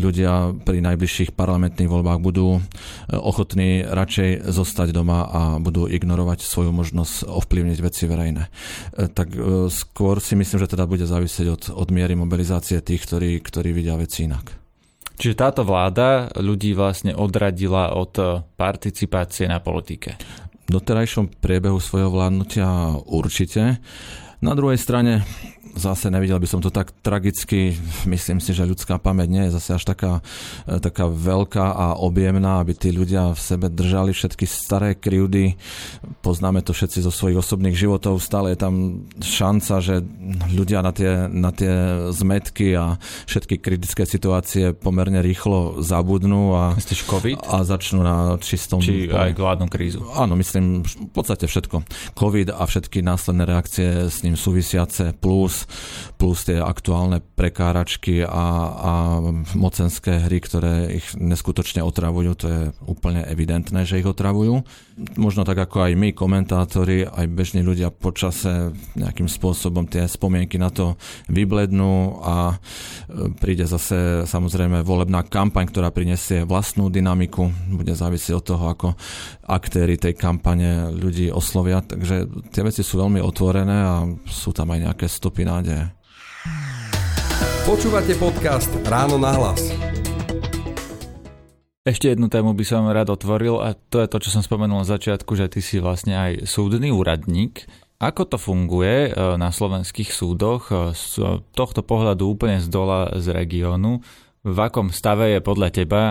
ľudia 0.00 0.56
pri 0.64 0.80
najbližších 0.80 1.36
parlamentných 1.36 1.92
voľbách 1.92 2.24
budú 2.24 2.64
ochotní 3.12 3.84
radšej 3.84 4.48
zostať 4.48 4.96
doma 4.96 5.28
a 5.28 5.40
budú 5.60 5.84
ignorovať 5.84 6.40
svoju 6.40 6.72
možnosť 6.72 7.28
ovplyvniť 7.28 7.78
veci 7.84 8.08
verejné. 8.08 8.48
E, 8.48 8.50
tak 9.12 9.36
e, 9.36 9.68
skôr 9.68 10.24
si 10.24 10.32
myslím, 10.40 10.64
že 10.64 10.72
teda 10.72 10.88
bude 10.88 11.04
závisieť 11.04 11.46
od, 11.52 11.62
od 11.76 11.88
miery 11.92 12.16
mobilizácie 12.16 12.80
tých, 12.80 13.04
ktorí, 13.04 13.44
ktorí 13.44 13.76
vidia 13.76 14.00
veci 14.00 14.24
inak. 14.24 14.64
Čiže 15.14 15.38
táto 15.38 15.62
vláda 15.62 16.26
ľudí 16.42 16.74
vlastne 16.74 17.14
odradila 17.14 17.94
od 17.94 18.42
participácie 18.58 19.46
na 19.46 19.62
politike? 19.62 20.18
Doterajšom 20.64 21.38
priebehu 21.40 21.76
svojho 21.76 22.08
vládnutia 22.08 22.96
určite. 23.04 23.78
Na 24.40 24.52
druhej 24.56 24.80
strane 24.80 25.24
zase 25.74 26.10
nevidel 26.10 26.38
by 26.38 26.48
som 26.48 26.62
to 26.62 26.70
tak 26.70 26.94
tragicky. 27.02 27.74
Myslím 28.06 28.38
si, 28.38 28.54
že 28.54 28.66
ľudská 28.66 29.02
pamäť 29.02 29.28
nie 29.30 29.42
je 29.50 29.54
zase 29.58 29.70
až 29.74 29.84
taká, 29.84 30.22
e, 30.70 30.78
taká 30.78 31.10
veľká 31.10 31.66
a 31.74 31.86
objemná, 31.98 32.62
aby 32.62 32.78
tí 32.78 32.94
ľudia 32.94 33.34
v 33.34 33.40
sebe 33.40 33.66
držali 33.68 34.14
všetky 34.14 34.46
staré 34.46 34.94
krivdy. 34.94 35.58
Poznáme 36.22 36.62
to 36.62 36.70
všetci 36.70 37.02
zo 37.02 37.10
svojich 37.10 37.42
osobných 37.42 37.74
životov. 37.74 38.22
Stále 38.22 38.54
je 38.54 38.58
tam 38.62 38.74
šanca, 39.18 39.74
že 39.82 40.00
ľudia 40.54 40.80
na 40.80 40.94
tie, 40.94 41.26
na 41.26 41.50
tie 41.50 41.72
zmetky 42.14 42.78
a 42.78 42.96
všetky 43.26 43.58
kritické 43.58 44.06
situácie 44.06 44.72
pomerne 44.72 45.18
rýchlo 45.20 45.82
zabudnú 45.82 46.54
a, 46.54 46.64
Myslíš 46.78 47.02
COVID? 47.10 47.36
a 47.50 47.66
začnú 47.66 48.00
na 48.06 48.38
čistom... 48.38 48.78
Či 48.78 49.10
aj 49.10 49.34
vládnu 49.34 49.66
krízu? 49.66 50.06
Áno, 50.14 50.38
myslím 50.38 50.86
v 50.86 51.10
podstate 51.10 51.50
všetko. 51.50 51.82
COVID 52.14 52.54
a 52.54 52.62
všetky 52.62 53.02
následné 53.02 53.42
reakcie 53.44 54.06
s 54.06 54.22
ním 54.22 54.38
súvisiace 54.38 55.12
plus 55.18 55.63
plus, 56.16 56.46
tie 56.46 56.60
aktuálne 56.60 57.20
prekáračky 57.34 58.24
a, 58.24 58.46
a 58.70 58.92
mocenské 59.56 60.24
hry, 60.24 60.38
ktoré 60.40 60.96
ich 61.00 61.16
neskutočne 61.16 61.82
otravujú, 61.82 62.30
to 62.36 62.46
je 62.46 62.62
úplne 62.84 63.24
evidentné, 63.26 63.84
že 63.88 64.00
ich 64.00 64.08
otravujú. 64.08 64.64
Možno 65.18 65.42
tak 65.42 65.58
ako 65.58 65.90
aj 65.90 65.92
my, 65.98 66.14
komentátori, 66.14 67.02
aj 67.02 67.26
bežní 67.26 67.66
ľudia 67.66 67.90
počase 67.90 68.70
nejakým 68.94 69.26
spôsobom 69.26 69.90
tie 69.90 70.06
spomienky 70.06 70.54
na 70.54 70.70
to 70.70 70.94
vyblednú 71.26 72.22
a 72.22 72.54
e, 72.54 72.56
príde 73.34 73.66
zase 73.66 74.22
samozrejme 74.24 74.86
volebná 74.86 75.26
kampaň, 75.26 75.66
ktorá 75.66 75.90
prinesie 75.90 76.46
vlastnú 76.46 76.88
dynamiku, 76.94 77.50
bude 77.74 77.90
závisieť 77.90 78.34
od 78.38 78.44
toho, 78.44 78.64
ako 78.70 78.88
aktéry 79.44 79.98
tej 79.98 80.14
kampane 80.14 80.94
ľudí 80.94 81.28
oslovia, 81.28 81.82
takže 81.82 82.30
tie 82.54 82.62
veci 82.62 82.86
sú 82.86 83.02
veľmi 83.02 83.18
otvorené 83.20 83.76
a 83.82 83.94
sú 84.24 84.54
tam 84.54 84.70
aj 84.70 84.80
nejaké 84.90 85.06
stopy 85.10 85.42
nádeje. 85.60 85.84
Počúvate 87.64 88.12
podcast 88.20 88.68
Ráno 88.84 89.16
na 89.16 89.32
hlas. 89.38 89.72
Ešte 91.84 92.16
jednu 92.16 92.32
tému 92.32 92.56
by 92.56 92.64
som 92.64 92.88
rád 92.88 93.12
otvoril 93.12 93.60
a 93.60 93.76
to 93.76 94.00
je 94.00 94.08
to, 94.08 94.16
čo 94.24 94.32
som 94.32 94.42
spomenul 94.44 94.84
na 94.84 94.88
začiatku, 94.88 95.36
že 95.36 95.52
ty 95.52 95.60
si 95.60 95.84
vlastne 95.84 96.16
aj 96.16 96.48
súdny 96.48 96.88
úradník. 96.88 97.68
Ako 98.00 98.24
to 98.24 98.40
funguje 98.40 99.12
e, 99.12 99.36
na 99.36 99.52
slovenských 99.52 100.08
súdoch 100.08 100.72
e, 100.72 100.96
z 100.96 101.44
tohto 101.52 101.84
pohľadu 101.84 102.24
úplne 102.24 102.56
z 102.60 102.72
dola 102.72 103.12
z 103.20 103.36
regiónu? 103.36 104.00
V 104.44 104.58
akom 104.60 104.92
stave 104.92 105.36
je 105.36 105.40
podľa 105.44 105.68
teba 105.72 106.02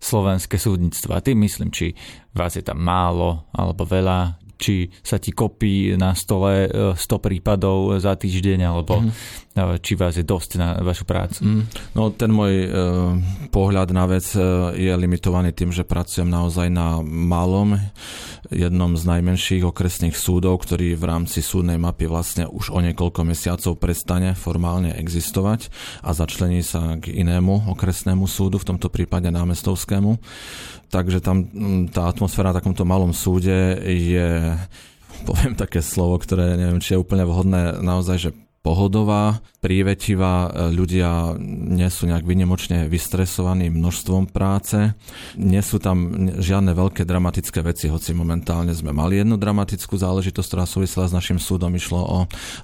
slovenské 0.00 0.60
súdnictvo? 0.60 1.16
A 1.16 1.24
tým 1.24 1.40
myslím, 1.44 1.72
či 1.72 1.96
vás 2.36 2.52
je 2.52 2.64
tam 2.64 2.80
málo 2.80 3.48
alebo 3.56 3.88
veľa, 3.88 4.36
či 4.56 4.88
sa 5.02 5.18
ti 5.18 5.34
kopí 5.34 5.94
na 5.96 6.16
stole 6.16 6.68
100 6.96 6.98
prípadov 7.18 7.98
za 7.98 8.14
týždeň, 8.14 8.60
alebo 8.62 9.02
mm. 9.02 9.82
či 9.82 9.92
vás 9.98 10.16
je 10.16 10.24
dosť 10.24 10.50
na 10.56 10.68
vašu 10.80 11.04
prácu. 11.04 11.40
Mm. 11.44 11.62
No 11.92 12.10
ten 12.14 12.30
môj 12.32 12.52
e, 12.64 12.68
pohľad 13.50 13.92
na 13.92 14.08
vec 14.08 14.24
e, 14.32 14.40
je 14.78 14.92
limitovaný 14.92 15.52
tým, 15.52 15.74
že 15.74 15.84
pracujem 15.84 16.28
naozaj 16.30 16.72
na 16.72 17.02
malom, 17.02 17.76
jednom 18.52 18.94
z 18.96 19.04
najmenších 19.08 19.62
okresných 19.64 20.16
súdov, 20.16 20.62
ktorý 20.64 20.94
v 20.98 21.04
rámci 21.04 21.40
súdnej 21.40 21.80
mapy 21.80 22.06
vlastne 22.06 22.44
už 22.48 22.72
o 22.74 22.78
niekoľko 22.82 23.24
mesiacov 23.24 23.78
prestane 23.78 24.34
formálne 24.36 24.92
existovať 24.96 25.72
a 26.04 26.10
začlení 26.12 26.60
sa 26.60 26.96
k 27.00 27.12
inému 27.12 27.72
okresnému 27.72 28.28
súdu, 28.28 28.60
v 28.60 28.68
tomto 28.74 28.92
prípade 28.92 29.30
námestovskému. 29.32 30.18
Takže 30.92 31.24
tam 31.24 31.48
tá 31.88 32.12
atmosféra 32.12 32.52
na 32.52 32.60
takomto 32.60 32.84
malom 32.84 33.16
súde 33.16 33.80
je 33.80 34.28
poviem 35.24 35.56
také 35.56 35.80
slovo, 35.80 36.20
ktoré 36.20 36.60
neviem, 36.60 36.84
či 36.84 36.92
je 36.92 37.00
úplne 37.00 37.24
vhodné, 37.24 37.80
naozaj, 37.80 38.16
že 38.28 38.30
pohodová, 38.62 39.42
prívetivá, 39.58 40.50
ľudia 40.70 41.34
nie 41.70 41.86
sú 41.90 42.06
nejak 42.06 42.22
vynimočne 42.22 42.86
vystresovaní 42.86 43.70
množstvom 43.70 44.30
práce, 44.30 44.94
nie 45.38 45.62
sú 45.62 45.82
tam 45.82 46.30
žiadne 46.38 46.74
veľké 46.74 47.02
dramatické 47.02 47.62
veci, 47.62 47.90
hoci 47.90 48.14
momentálne 48.14 48.70
sme 48.74 48.94
mali 48.94 49.18
jednu 49.18 49.34
dramatickú 49.38 49.98
záležitosť, 49.98 50.46
ktorá 50.46 50.64
súvisela 50.66 51.10
s 51.10 51.14
našim 51.14 51.42
súdom, 51.42 51.74
išlo 51.74 52.00
o 52.02 52.18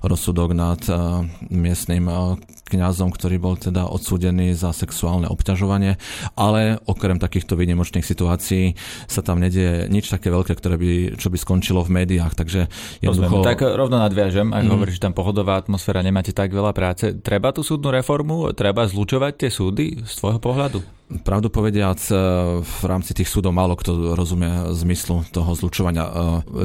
rozsudok 0.06 0.54
nad 0.54 0.78
uh, 0.87 1.26
miestnym 1.50 2.06
uh, 2.06 2.38
kňazom, 2.70 3.11
ktorý 3.11 3.42
bol 3.42 3.58
teda 3.58 3.90
odsúdený 3.90 4.54
za 4.54 4.70
sexuálne 4.70 5.26
obťažovanie, 5.26 5.98
ale 6.38 6.78
okrem 6.87 7.18
takýchto 7.18 7.58
výnimočných 7.58 8.06
situácií 8.06 8.78
sa 9.11 9.24
tam 9.24 9.42
nedieje 9.42 9.90
nič 9.90 10.12
také 10.12 10.30
veľké, 10.30 10.54
ktoré 10.54 10.78
by, 10.78 10.90
čo 11.18 11.32
by 11.32 11.38
skončilo 11.40 11.82
v 11.82 12.04
médiách, 12.04 12.38
takže 12.38 12.70
jednoducho... 13.02 13.42
Tak 13.42 13.64
rovno 13.64 13.98
nadviažem, 13.98 14.52
ak 14.52 14.62
mm. 14.62 14.70
hovoríš, 14.70 14.96
že 15.00 15.04
tam 15.08 15.16
pohodová 15.16 15.56
atmosféra 15.56 15.88
atmosféra, 15.88 16.05
nemáte 16.05 16.37
tak 16.37 16.53
veľa 16.53 16.77
práce. 16.77 17.16
Treba 17.24 17.48
tú 17.48 17.64
súdnu 17.64 17.88
reformu? 17.88 18.53
Treba 18.53 18.85
zlučovať 18.85 19.33
tie 19.40 19.48
súdy 19.48 19.87
z 20.05 20.12
tvojho 20.20 20.37
pohľadu? 20.37 20.97
Pravdu 21.09 21.49
povediac, 21.49 21.97
e, 22.12 22.14
v 22.61 22.81
rámci 22.85 23.16
tých 23.16 23.33
súdov 23.33 23.57
málo 23.57 23.81
kto 23.81 24.12
rozumie 24.12 24.77
zmyslu 24.77 25.25
toho 25.33 25.57
zlučovania. 25.57 26.05
E, 26.05 26.12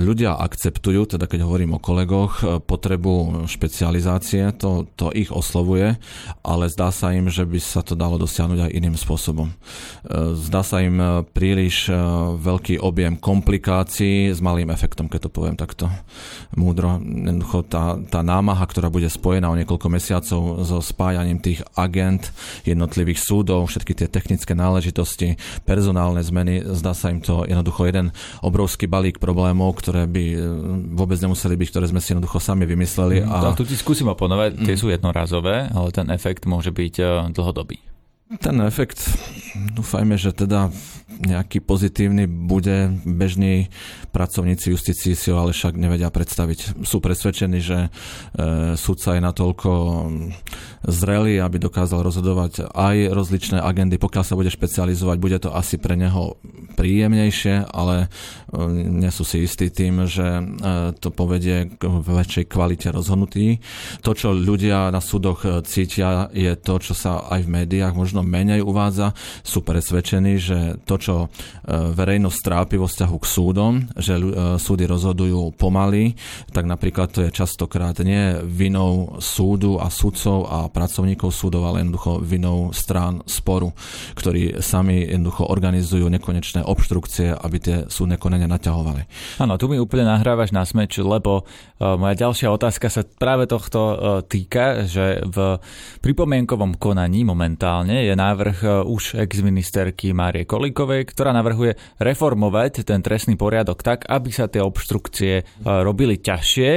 ľudia 0.03 0.35
akceptujú, 0.35 1.15
teda 1.15 1.31
keď 1.31 1.47
hovorím 1.47 1.79
o 1.79 1.83
kolegoch, 1.83 2.43
e, 2.43 2.59
potrebu 2.59 3.47
špecializácie, 3.47 4.51
to, 4.59 4.83
to 4.99 5.15
ich 5.15 5.31
oslovuje, 5.31 5.95
ale 6.43 6.67
zdá 6.67 6.91
sa 6.91 7.15
im, 7.15 7.31
že 7.31 7.47
by 7.47 7.55
sa 7.55 7.87
to 7.87 7.95
dalo 7.95 8.19
dosiahnuť 8.19 8.67
aj 8.67 8.75
iným 8.75 8.99
spôsobom. 8.99 9.47
Zdá 10.35 10.61
sa 10.65 10.83
im 10.83 11.23
príliš 11.31 11.87
veľký 12.39 12.83
objem 12.83 13.15
komplikácií 13.15 14.27
s 14.27 14.43
malým 14.43 14.75
efektom, 14.75 15.07
keď 15.07 15.27
to 15.27 15.31
poviem 15.31 15.55
takto 15.55 15.87
múdro. 16.59 16.99
Jednoducho 16.99 17.63
tá, 17.63 17.95
tá 18.11 18.19
námaha, 18.19 18.63
ktorá 18.67 18.91
bude 18.91 19.07
spojená 19.07 19.47
o 19.47 19.55
niekoľko 19.55 19.87
mesiacov 19.87 20.41
so 20.67 20.83
spájaním 20.83 21.39
tých 21.39 21.63
agent 21.79 22.35
jednotlivých 22.67 23.23
súdov, 23.23 23.71
všetky 23.71 23.93
tie 23.95 24.07
technické 24.11 24.32
technické 24.33 24.57
náležitosti, 24.57 25.37
personálne 25.61 26.25
zmeny, 26.25 26.65
zdá 26.73 26.97
sa 26.97 27.13
im 27.13 27.21
to 27.21 27.45
jednoducho 27.45 27.85
jeden 27.85 28.09
obrovský 28.41 28.89
balík 28.89 29.21
problémov, 29.21 29.77
ktoré 29.77 30.09
by 30.09 30.25
e, 30.33 30.37
vôbec 30.97 31.21
nemuseli 31.21 31.53
byť, 31.53 31.69
ktoré 31.69 31.85
sme 31.93 32.01
si 32.01 32.17
jednoducho 32.17 32.41
sami 32.41 32.65
vymysleli. 32.65 33.21
Mm, 33.21 33.29
a... 33.29 33.53
tu 33.53 33.61
ti 33.61 33.77
skúsim 33.77 34.09
oponovať, 34.09 34.65
tie 34.65 34.73
mm. 34.73 34.81
sú 34.81 34.89
jednorazové, 34.89 35.69
ale 35.69 35.93
ten 35.93 36.09
efekt 36.09 36.49
môže 36.49 36.73
byť 36.73 36.93
e, 36.97 37.05
dlhodobý. 37.29 37.77
Ten 38.41 38.57
efekt, 38.65 38.97
dúfajme, 39.77 40.17
že 40.17 40.33
teda 40.33 40.73
nejaký 41.21 41.61
pozitívny 41.61 42.25
bude. 42.25 42.89
Bežní 43.05 43.69
pracovníci 44.09 44.73
justícii 44.73 45.13
si 45.13 45.29
ho 45.29 45.37
ale 45.37 45.53
však 45.53 45.77
nevedia 45.77 46.09
predstaviť. 46.09 46.81
Sú 46.81 46.97
presvedčení, 46.97 47.61
že 47.61 47.87
e, 47.87 47.89
sudca 48.73 49.13
je 49.13 49.21
natoľko 49.21 49.69
zrelý, 50.83 51.39
aby 51.39 51.59
dokázal 51.59 52.03
rozhodovať 52.03 52.71
aj 52.75 53.15
rozličné 53.15 53.57
agendy. 53.63 53.95
Pokiaľ 53.95 54.23
sa 54.23 54.35
bude 54.35 54.51
špecializovať, 54.51 55.17
bude 55.19 55.37
to 55.39 55.55
asi 55.55 55.79
pre 55.79 55.95
neho 55.95 56.35
príjemnejšie, 56.73 57.69
ale 57.69 58.07
e, 58.51 58.57
nie 58.73 59.11
sú 59.13 59.23
si 59.23 59.45
istí 59.45 59.69
tým, 59.69 60.09
že 60.09 60.25
e, 60.25 60.43
to 60.97 61.13
povedie 61.13 61.77
k 61.77 61.83
väčšej 61.87 62.45
kvalite 62.49 62.89
rozhodnutí. 62.89 63.61
To, 64.01 64.11
čo 64.11 64.33
ľudia 64.33 64.89
na 64.89 64.99
súdoch 64.99 65.45
e, 65.45 65.61
cítia, 65.63 66.27
je 66.33 66.51
to, 66.57 66.81
čo 66.81 66.93
sa 66.97 67.29
aj 67.29 67.45
v 67.45 67.53
médiách 67.63 67.93
možno 67.93 68.25
menej 68.25 68.65
uvádza. 68.65 69.15
Sú 69.45 69.61
presvedčení, 69.63 70.35
že 70.41 70.81
to, 70.83 70.95
čo 70.97 71.15
verejnosť 71.69 72.39
trápi 72.41 72.75
vo 72.75 72.89
vzťahu 72.89 73.15
k 73.21 73.29
súdom, 73.29 73.71
že 73.95 74.17
súdy 74.57 74.83
rozhodujú 74.89 75.55
pomaly, 75.55 76.17
tak 76.51 76.65
napríklad 76.65 77.13
to 77.13 77.19
je 77.27 77.31
častokrát 77.31 77.95
nie 78.01 78.41
vinou 78.43 79.17
súdu 79.21 79.77
a 79.77 79.87
sudcov 79.87 80.49
a 80.49 80.72
pracovníkov 80.73 81.29
súdov, 81.29 81.69
ale 81.69 81.85
jednoducho 81.85 82.17
vinou 82.17 82.73
strán 82.73 83.21
sporu, 83.29 83.71
ktorí 84.17 84.57
sami 84.59 85.05
jednoducho 85.05 85.45
organizujú 85.45 86.09
nekonečné 86.09 86.65
obštrukcie, 86.65 87.37
aby 87.37 87.57
tie 87.61 87.77
súdne 87.87 88.17
konania 88.17 88.49
naťahovali. 88.49 89.05
Áno, 89.37 89.61
tu 89.61 89.69
mi 89.69 89.77
úplne 89.77 90.09
nahrávaš 90.09 90.49
na 90.49 90.65
smeč, 90.65 90.97
lebo 90.97 91.45
uh, 91.45 91.93
moja 91.93 92.17
ďalšia 92.17 92.49
otázka 92.49 92.89
sa 92.89 93.05
práve 93.05 93.45
tohto 93.45 93.79
uh, 93.79 93.95
týka, 94.25 94.89
že 94.89 95.21
v 95.21 95.61
pripomienkovom 96.01 96.81
konaní 96.81 97.21
momentálne 97.21 98.09
je 98.09 98.17
návrh 98.17 98.57
uh, 98.65 98.71
už 98.89 99.21
ex-ministerky 99.21 100.09
Márie 100.17 100.49
Kolikovej, 100.49 101.05
ktorá 101.13 101.29
navrhuje 101.29 101.77
reformovať 102.01 102.81
ten 102.81 103.05
trestný 103.05 103.37
poriadok 103.37 103.85
tak, 103.85 104.09
aby 104.09 104.33
sa 104.33 104.49
tie 104.49 104.63
obštrukcie 104.63 105.45
robili 105.61 106.17
ťažšie 106.17 106.71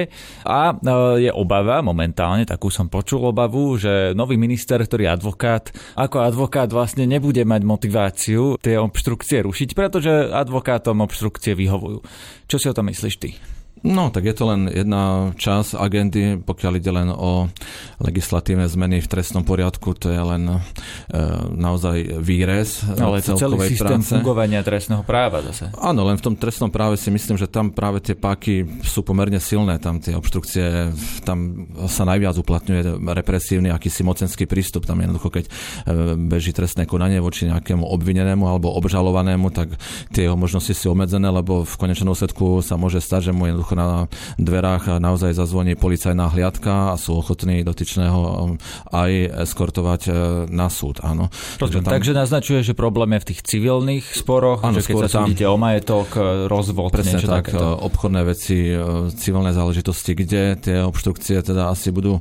a 0.45 0.75
je 1.17 1.31
obava 1.31 1.79
momentálne, 1.81 2.43
takú 2.43 2.69
som 2.69 2.91
počul 2.91 3.23
obavu, 3.31 3.79
že 3.79 3.86
nový 4.13 4.37
minister, 4.37 4.79
ktorý 4.83 5.09
je 5.09 5.15
advokát, 5.15 5.65
ako 5.97 6.23
advokát 6.23 6.69
vlastne 6.69 7.07
nebude 7.09 7.43
mať 7.47 7.63
motiváciu 7.65 8.61
tie 8.61 8.77
obštrukcie 8.77 9.43
rušiť, 9.47 9.73
pretože 9.73 10.31
advokátom 10.31 11.01
obštrukcie 11.03 11.57
vyhovujú. 11.57 12.05
Čo 12.47 12.57
si 12.61 12.67
o 12.69 12.77
tom 12.77 12.93
myslíš 12.93 13.17
ty? 13.19 13.56
No, 13.85 14.09
tak 14.09 14.25
je 14.25 14.33
to 14.33 14.49
len 14.49 14.73
jedna 14.73 15.37
časť 15.37 15.77
agendy, 15.77 16.41
pokiaľ 16.41 16.73
ide 16.81 16.89
len 16.89 17.09
o 17.13 17.45
legislatívne 18.01 18.65
zmeny 18.65 19.05
v 19.05 19.09
trestnom 19.09 19.45
poriadku, 19.45 19.93
to 19.93 20.09
je 20.09 20.17
len 20.17 20.49
e, 20.49 20.59
naozaj 21.53 22.17
výrez 22.25 22.81
Ale 22.97 23.21
to 23.21 23.37
celý 23.37 23.61
systém 23.69 24.01
práce. 24.01 24.17
fungovania 24.17 24.65
trestného 24.65 25.05
práva 25.05 25.45
zase. 25.45 25.69
Áno, 25.77 26.09
len 26.09 26.17
v 26.17 26.25
tom 26.25 26.35
trestnom 26.41 26.73
práve 26.73 26.97
si 26.97 27.13
myslím, 27.13 27.37
že 27.37 27.53
tam 27.53 27.69
práve 27.69 28.01
tie 28.01 28.17
páky 28.17 28.65
sú 28.81 29.05
pomerne 29.05 29.37
silné, 29.45 29.77
tam 29.77 30.01
tie 30.01 30.17
obštrukcie, 30.17 30.97
tam 31.29 31.69
sa 31.85 32.09
najviac 32.09 32.33
uplatňuje 32.41 32.97
represívny 33.13 33.69
akýsi 33.69 34.01
mocenský 34.01 34.49
prístup, 34.49 34.89
tam 34.89 35.05
jednoducho, 35.05 35.29
keď 35.29 35.45
e, 35.45 35.51
beží 36.17 36.57
trestné 36.57 36.89
konanie 36.89 37.21
voči 37.21 37.45
nejakému 37.45 37.85
obvinenému 37.85 38.49
alebo 38.49 38.73
obžalovanému, 38.73 39.53
tak 39.53 39.77
tie 40.17 40.25
jeho 40.25 40.37
možnosti 40.41 40.73
sú 40.73 40.97
obmedzené, 40.97 41.29
lebo 41.29 41.61
v 41.61 41.75
konečnom 41.77 42.17
dôsledku 42.17 42.65
sa 42.65 42.81
môže 42.81 43.05
stať, 43.05 43.31
že 43.31 43.33
mu 43.37 43.45
jednoducho 43.45 43.66
na 43.75 44.07
dverách 44.37 45.03
naozaj 45.03 45.35
zazvoní 45.35 45.75
policajná 45.75 46.31
hliadka 46.31 46.93
a 46.93 46.95
sú 47.01 47.19
ochotní 47.19 47.65
dotyčného 47.65 48.19
um, 48.19 48.61
aj 48.93 49.43
eskortovať 49.49 50.03
e, 50.07 50.13
na 50.53 50.69
súd. 50.69 51.01
Áno. 51.03 51.33
Takže, 51.59 51.83
tam... 51.83 51.93
Takže 51.97 52.13
naznačuje, 52.13 52.61
že 52.63 52.73
problém 52.77 53.17
je 53.17 53.21
v 53.23 53.27
tých 53.33 53.41
civilných 53.43 54.05
sporoch, 54.13 54.63
áno, 54.63 54.79
že 54.79 54.87
keď 54.87 54.97
sa 55.07 55.23
tam... 55.23 55.27
súdite 55.27 55.45
o 55.49 55.57
majetok, 55.57 56.09
e, 56.15 56.51
rozvod, 56.51 56.91
Presne 56.93 57.19
niečo 57.19 57.31
tak, 57.31 57.51
takéto. 57.51 57.67
obchodné 57.87 58.23
veci, 58.23 58.71
e, 58.71 59.11
civilné 59.17 59.51
záležitosti, 59.57 60.13
kde 60.13 60.43
tie 60.61 60.77
obštrukcie 60.85 61.41
teda 61.41 61.73
asi 61.73 61.89
budú 61.95 62.19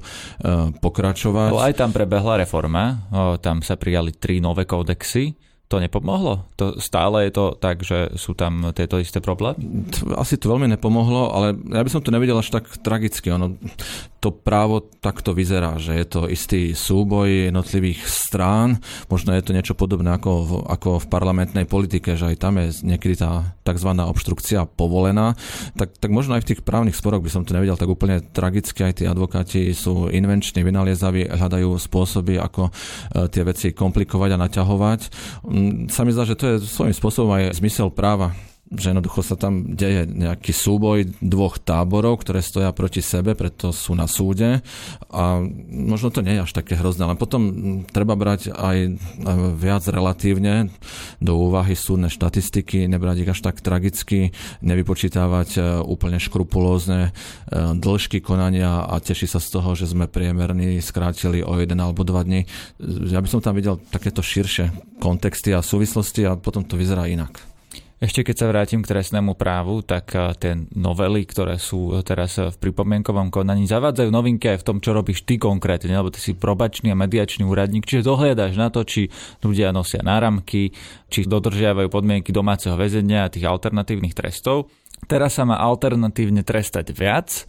pokračovať. 0.79 1.49
Ale 1.51 1.65
aj 1.71 1.75
tam 1.75 1.91
prebehla 1.91 2.45
reforma, 2.45 3.09
tam 3.41 3.65
sa 3.65 3.75
prijali 3.75 4.15
tri 4.15 4.39
nové 4.39 4.63
kódexy 4.63 5.33
to 5.65 5.81
nepomohlo? 5.81 6.45
To, 6.61 6.77
stále 6.77 7.25
je 7.25 7.31
to 7.33 7.45
tak, 7.57 7.81
že 7.81 8.13
sú 8.15 8.37
tam 8.37 8.69
tieto 8.71 9.01
isté 9.01 9.17
problémy? 9.17 9.89
Asi 10.13 10.37
to 10.37 10.53
veľmi 10.53 10.69
nepomohlo, 10.69 11.33
ale 11.33 11.57
ja 11.57 11.81
by 11.81 11.89
som 11.89 12.05
to 12.05 12.13
nevidel 12.13 12.37
až 12.37 12.53
tak 12.53 12.69
tragicky. 12.85 13.33
Ono, 13.33 13.57
to 14.25 14.33
právo 14.33 14.81
takto 14.81 15.37
vyzerá, 15.37 15.77
že 15.77 15.93
je 15.93 16.05
to 16.09 16.21
istý 16.25 16.73
súboj 16.73 17.53
jednotlivých 17.53 18.01
strán. 18.09 18.81
Možno 19.05 19.37
je 19.37 19.45
to 19.45 19.53
niečo 19.53 19.77
podobné 19.77 20.17
ako 20.17 20.31
v, 20.41 20.51
ako 20.65 20.89
v 21.05 21.09
parlamentnej 21.13 21.69
politike, 21.69 22.17
že 22.17 22.33
aj 22.33 22.41
tam 22.41 22.57
je 22.57 22.73
niekedy 22.81 23.21
tá 23.21 23.53
tzv. 23.61 23.89
obštrukcia 23.93 24.65
povolená. 24.65 25.37
Tak, 25.77 26.01
tak 26.01 26.09
možno 26.09 26.33
aj 26.33 26.41
v 26.41 26.49
tých 26.57 26.65
právnych 26.65 26.97
sporoch 26.97 27.21
by 27.21 27.29
som 27.29 27.45
to 27.45 27.53
nevidel 27.53 27.77
tak 27.77 27.85
úplne 27.85 28.25
tragicky. 28.33 28.81
Aj 28.81 28.97
tí 28.97 29.05
advokáti 29.05 29.69
sú 29.77 30.09
invenční, 30.09 30.65
vynaliezaví, 30.65 31.29
hľadajú 31.29 31.77
spôsoby, 31.77 32.41
ako 32.41 32.69
e, 32.69 32.71
tie 33.29 33.45
veci 33.45 33.77
komplikovať 33.77 34.29
a 34.33 34.41
naťahovať 34.41 35.01
Mm, 35.45 35.91
sa 35.91 36.01
mi 36.07 36.15
zdá, 36.15 36.25
že 36.25 36.37
to 36.37 36.45
je 36.47 36.55
svojím 36.63 36.95
spôsobom 36.95 37.31
aj 37.35 37.59
zmysel 37.59 37.91
práva 37.91 38.33
že 38.73 38.89
jednoducho 38.89 39.21
sa 39.21 39.37
tam 39.37 39.77
deje 39.77 40.09
nejaký 40.09 40.49
súboj 40.49 41.21
dvoch 41.21 41.61
táborov, 41.61 42.25
ktoré 42.25 42.41
stoja 42.41 42.73
proti 42.73 43.05
sebe, 43.05 43.37
preto 43.37 43.69
sú 43.69 43.93
na 43.93 44.09
súde 44.09 44.65
a 45.13 45.37
možno 45.69 46.09
to 46.09 46.25
nie 46.25 46.33
je 46.37 46.43
až 46.49 46.51
také 46.57 46.73
hrozné, 46.73 47.05
ale 47.05 47.13
potom 47.13 47.41
treba 47.85 48.17
brať 48.17 48.49
aj 48.49 48.77
viac 49.61 49.85
relatívne 49.85 50.73
do 51.21 51.37
úvahy 51.37 51.77
súdne 51.77 52.09
štatistiky, 52.09 52.89
nebrať 52.89 53.21
ich 53.21 53.31
až 53.37 53.39
tak 53.45 53.61
tragicky, 53.61 54.33
nevypočítavať 54.65 55.49
e, 55.55 55.59
úplne 55.85 56.17
škrupulózne 56.17 57.09
e, 57.09 57.11
dĺžky 57.77 58.17
konania 58.25 58.81
a 58.81 58.97
teší 58.97 59.29
sa 59.29 59.37
z 59.37 59.61
toho, 59.61 59.77
že 59.77 59.93
sme 59.93 60.09
priemerní 60.09 60.81
skrátili 60.81 61.45
o 61.45 61.53
jeden 61.61 61.77
alebo 61.77 62.01
dva 62.01 62.25
dní. 62.25 62.49
Ja 63.13 63.21
by 63.21 63.29
som 63.29 63.45
tam 63.45 63.53
videl 63.53 63.77
takéto 63.93 64.25
širšie 64.25 64.97
kontexty 64.97 65.53
a 65.53 65.61
súvislosti 65.61 66.25
a 66.25 66.33
potom 66.33 66.65
to 66.65 66.73
vyzerá 66.81 67.05
inak. 67.05 67.54
Ešte 68.05 68.21
keď 68.21 68.35
sa 68.37 68.51
vrátim 68.53 68.85
k 68.85 68.91
trestnému 68.93 69.33
právu, 69.33 69.81
tak 69.81 70.13
eh, 70.13 70.37
tie 70.37 70.53
novely, 70.77 71.25
ktoré 71.25 71.57
sú 71.57 71.89
teraz 72.05 72.37
v 72.37 72.53
pripomienkovom 72.53 73.33
konaní, 73.33 73.65
zavádzajú 73.65 74.13
novinky 74.13 74.53
aj 74.53 74.61
v 74.61 74.67
tom, 74.69 74.77
čo 74.77 74.93
robíš 74.93 75.25
ty 75.25 75.41
konkrétne, 75.41 75.89
lebo 75.89 76.13
ty 76.13 76.21
si 76.21 76.37
probačný 76.37 76.93
a 76.93 76.99
mediačný 77.01 77.41
úradník, 77.49 77.89
čiže 77.89 78.05
dohliadaš 78.05 78.53
na 78.61 78.69
to, 78.69 78.85
či 78.85 79.09
ľudia 79.41 79.73
nosia 79.73 80.05
náramky, 80.05 80.69
či 81.09 81.25
dodržiavajú 81.25 81.89
podmienky 81.89 82.29
domáceho 82.29 82.77
väzenia 82.77 83.25
a 83.25 83.33
tých 83.33 83.49
alternatívnych 83.49 84.13
trestov. 84.13 84.69
Teraz 85.05 85.37
sa 85.37 85.45
má 85.45 85.59
alternatívne 85.61 86.41
trestať 86.41 86.89
viac, 86.95 87.45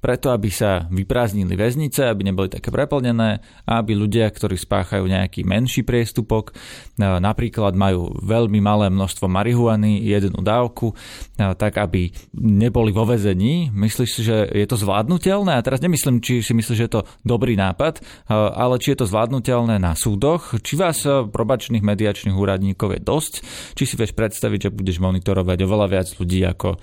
preto 0.00 0.32
aby 0.32 0.48
sa 0.48 0.88
vyprázdnili 0.88 1.58
väznice, 1.58 2.08
aby 2.08 2.24
neboli 2.24 2.48
také 2.48 2.72
preplnené 2.72 3.42
a 3.68 3.82
aby 3.82 3.92
ľudia, 3.92 4.30
ktorí 4.30 4.56
spáchajú 4.56 5.04
nejaký 5.04 5.44
menší 5.44 5.84
priestupok, 5.84 6.56
napríklad 6.96 7.76
majú 7.76 8.14
veľmi 8.24 8.62
malé 8.64 8.88
množstvo 8.88 9.28
marihuany, 9.28 10.00
jednu 10.06 10.40
dávku, 10.40 10.96
tak 11.36 11.82
aby 11.82 12.14
neboli 12.32 12.94
vo 12.94 13.04
väzení. 13.04 13.68
Myslíš 13.74 14.10
si, 14.14 14.22
že 14.24 14.48
je 14.48 14.64
to 14.64 14.80
zvládnutelné? 14.80 15.58
A 15.58 15.64
teraz 15.66 15.84
nemyslím, 15.84 16.24
či 16.24 16.40
si 16.40 16.56
myslíš, 16.56 16.78
že 16.78 16.86
je 16.86 16.94
to 16.94 17.02
dobrý 17.26 17.58
nápad, 17.58 18.00
ale 18.30 18.80
či 18.80 18.94
je 18.94 19.04
to 19.04 19.10
zvládnutelné 19.10 19.76
na 19.82 19.92
súdoch, 19.98 20.56
či 20.64 20.80
vás 20.80 21.04
probačných 21.04 21.84
mediačných 21.84 22.38
úradníkov 22.38 22.96
je 22.96 23.00
dosť, 23.02 23.34
či 23.76 23.84
si 23.84 23.98
vieš 24.00 24.16
predstaviť, 24.16 24.70
že 24.70 24.70
budeš 24.72 24.96
monitorovať 25.02 25.58
oveľa 25.60 25.86
viac 25.92 26.08
ľudí, 26.16 26.40
ako 26.46 26.80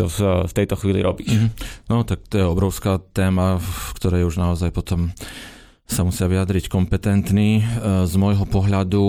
to 0.00 0.08
v, 0.08 0.48
v 0.48 0.52
tejto 0.56 0.74
chvíli 0.80 1.04
robíš. 1.04 1.28
Mm-hmm. 1.28 1.50
No 1.92 2.08
tak 2.08 2.24
to 2.32 2.40
je 2.40 2.46
obrovská 2.48 2.96
téma, 3.12 3.60
v 3.60 3.90
ktorej 4.00 4.24
už 4.24 4.40
naozaj 4.40 4.72
potom 4.72 5.12
sa 5.84 6.06
musia 6.06 6.30
vyjadriť 6.30 6.72
kompetentní. 6.72 7.60
E, 7.60 7.64
z 8.08 8.14
môjho 8.16 8.48
pohľadu 8.48 9.04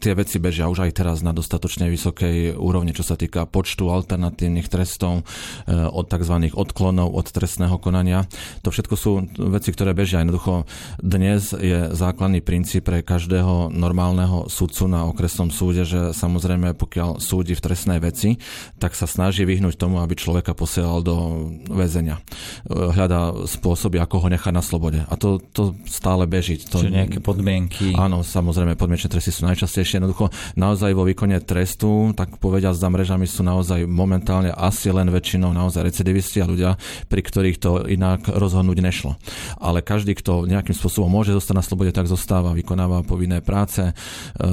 tie 0.00 0.16
veci 0.16 0.40
bežia 0.40 0.72
už 0.72 0.88
aj 0.88 0.96
teraz 0.96 1.20
na 1.20 1.36
dostatočne 1.36 1.92
vysokej 1.92 2.56
úrovni, 2.56 2.96
čo 2.96 3.04
sa 3.04 3.20
týka 3.20 3.44
počtu 3.44 3.92
alternatívnych 3.92 4.72
trestov, 4.72 5.22
e, 5.68 5.74
od 5.76 6.08
tzv. 6.08 6.50
odklonov 6.56 7.12
od 7.12 7.28
trestného 7.28 7.76
konania. 7.76 8.24
To 8.64 8.72
všetko 8.72 8.94
sú 8.96 9.10
veci, 9.52 9.70
ktoré 9.70 9.92
bežia. 9.92 10.24
Jednoducho 10.24 10.64
dnes 10.98 11.52
je 11.52 11.92
základný 11.92 12.40
princíp 12.40 12.88
pre 12.88 13.04
každého 13.04 13.68
normálneho 13.68 14.48
sudcu 14.48 14.88
na 14.88 15.04
okresnom 15.04 15.52
súde, 15.52 15.84
že 15.84 16.16
samozrejme 16.16 16.72
pokiaľ 16.72 17.20
súdi 17.20 17.52
v 17.52 17.60
trestnej 17.60 18.00
veci, 18.00 18.40
tak 18.80 18.96
sa 18.96 19.04
snaží 19.04 19.44
vyhnúť 19.44 19.76
tomu, 19.76 20.00
aby 20.00 20.16
človeka 20.16 20.56
posielal 20.56 21.04
do 21.04 21.46
väzenia. 21.68 22.24
E, 22.64 22.72
hľadá 22.72 23.36
spôsoby, 23.44 24.00
ako 24.00 24.24
ho 24.24 24.28
nechať 24.32 24.52
na 24.54 24.64
slobode. 24.64 25.04
A 25.04 25.14
to, 25.20 25.42
to 25.52 25.76
stále 25.84 26.24
beží. 26.24 26.56
To, 26.72 26.80
Čiže 26.80 26.88
nejaké 26.88 27.18
podmienky. 27.20 27.92
Áno, 27.98 28.24
samozrejme, 28.24 28.78
podmienčné 28.78 29.10
tresty 29.10 29.34
sú 29.34 29.44
najčastejšie 29.50 29.89
ešte 29.90 29.98
jednoducho 29.98 30.30
naozaj 30.54 30.94
vo 30.94 31.02
výkone 31.02 31.42
trestu, 31.42 32.14
tak 32.14 32.38
povediať 32.38 32.78
za 32.78 32.86
mrežami 32.86 33.26
sú 33.26 33.42
naozaj 33.42 33.90
momentálne 33.90 34.54
asi 34.54 34.94
len 34.94 35.10
väčšinou 35.10 35.50
naozaj 35.50 35.82
recidivisti 35.82 36.38
a 36.38 36.46
ľudia, 36.46 36.70
pri 37.10 37.26
ktorých 37.26 37.58
to 37.58 37.90
inak 37.90 38.30
rozhodnúť 38.30 38.78
nešlo. 38.78 39.18
Ale 39.58 39.82
každý, 39.82 40.14
kto 40.14 40.46
nejakým 40.46 40.78
spôsobom 40.78 41.10
môže 41.10 41.34
zostať 41.34 41.54
na 41.58 41.66
slobode, 41.66 41.90
tak 41.90 42.06
zostáva, 42.06 42.54
vykonáva 42.54 43.02
povinné 43.02 43.42
práce, 43.42 43.82
e, 43.82 43.92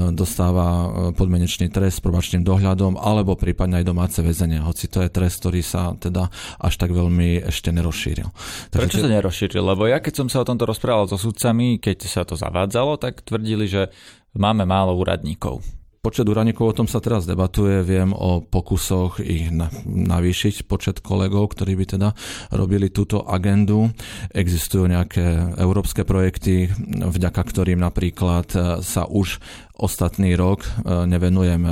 dostáva 0.09 0.65
e, 0.65 0.87
podmienečný 1.13 1.69
trest 1.69 2.01
s 2.01 2.01
probačným 2.01 2.41
dohľadom 2.41 2.97
alebo 2.97 3.37
prípadne 3.37 3.77
aj 3.77 3.85
domáce 3.85 4.17
väzenie, 4.25 4.57
hoci 4.65 4.89
to 4.89 5.05
je 5.05 5.13
trest, 5.13 5.45
ktorý 5.45 5.61
sa 5.61 5.93
teda 5.93 6.33
až 6.57 6.73
tak 6.81 6.89
veľmi 6.89 7.45
ešte 7.45 7.69
nerozšíril. 7.69 8.25
Takže 8.73 8.81
Prečo 8.81 9.05
sa 9.05 9.13
nerozšíril? 9.13 9.61
Lebo 9.61 9.85
ja 9.85 10.01
keď 10.01 10.25
som 10.25 10.27
sa 10.33 10.41
o 10.41 10.47
tomto 10.47 10.65
rozprával 10.65 11.05
so 11.05 11.19
sudcami, 11.19 11.77
keď 11.77 11.97
sa 12.09 12.23
to 12.25 12.33
zavádzalo, 12.33 12.97
tak 12.97 13.21
tvrdili, 13.21 13.67
že 13.69 13.93
máme 14.37 14.63
málo 14.63 14.95
úradníkov. 14.95 15.65
Počet 15.97 16.29
úradníkov, 16.29 16.71
o 16.71 16.77
tom 16.77 16.87
sa 16.87 17.03
teraz 17.03 17.27
debatuje, 17.27 17.83
viem 17.83 18.15
o 18.15 18.39
pokusoch 18.39 19.19
ich 19.19 19.51
navýšiť 19.83 20.63
počet 20.63 21.03
kolegov, 21.03 21.51
ktorí 21.51 21.75
by 21.75 21.85
teda 21.99 22.15
robili 22.55 22.87
túto 22.87 23.27
agendu. 23.27 23.91
Existujú 24.31 24.87
nejaké 24.87 25.57
európske 25.59 26.07
projekty, 26.07 26.71
vďaka 26.95 27.41
ktorým 27.43 27.83
napríklad 27.83 28.47
sa 28.79 29.03
už 29.03 29.43
ostatný 29.77 30.33
rok 30.33 30.65
e, 30.65 30.69
nevenujem 31.05 31.61
e, 31.63 31.71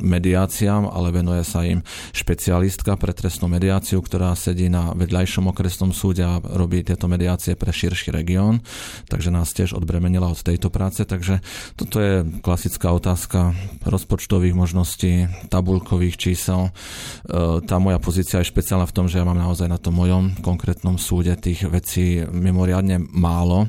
mediáciám, 0.00 0.88
ale 0.88 1.12
venuje 1.12 1.44
sa 1.44 1.62
im 1.62 1.84
špecialistka 2.16 2.96
pre 2.96 3.12
trestnú 3.12 3.52
mediáciu, 3.52 4.00
ktorá 4.00 4.32
sedí 4.32 4.72
na 4.72 4.96
vedľajšom 4.96 5.52
okresnom 5.52 5.92
súde 5.92 6.24
a 6.24 6.40
robí 6.40 6.80
tieto 6.80 7.04
mediácie 7.04 7.54
pre 7.54 7.70
širší 7.70 8.10
región, 8.10 8.64
takže 9.12 9.28
nás 9.28 9.52
tiež 9.52 9.76
odbremenila 9.76 10.32
od 10.32 10.40
tejto 10.40 10.72
práce, 10.72 11.04
takže 11.04 11.44
toto 11.76 12.00
je 12.00 12.24
klasická 12.40 12.90
otázka 12.96 13.52
rozpočtových 13.84 14.56
možností, 14.56 15.28
tabulkových 15.52 16.16
čísel. 16.16 16.72
E, 17.28 17.60
tá 17.68 17.76
moja 17.76 18.00
pozícia 18.00 18.40
je 18.40 18.50
špeciálna 18.50 18.88
v 18.88 18.96
tom, 18.96 19.06
že 19.06 19.20
ja 19.20 19.28
mám 19.28 19.38
naozaj 19.38 19.68
na 19.68 19.76
tom 19.76 20.00
mojom 20.00 20.40
konkrétnom 20.40 20.96
súde 20.96 21.36
tých 21.36 21.68
vecí 21.68 22.24
mimoriadne 22.24 22.98
málo. 23.12 23.68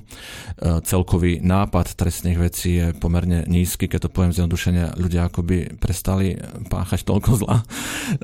Celkový 0.61 1.43
nápad 1.43 1.97
trestných 1.99 2.39
vecí 2.39 2.79
je 2.79 2.87
pomerne 2.95 3.43
nízky 3.45 3.64
nízky, 3.65 3.89
keď 3.89 4.05
to 4.05 4.13
poviem 4.13 4.29
zjednodušene, 4.29 5.01
ľudia 5.01 5.25
akoby 5.25 5.81
prestali 5.81 6.37
páchať 6.69 7.01
toľko 7.01 7.31
zla. 7.41 7.57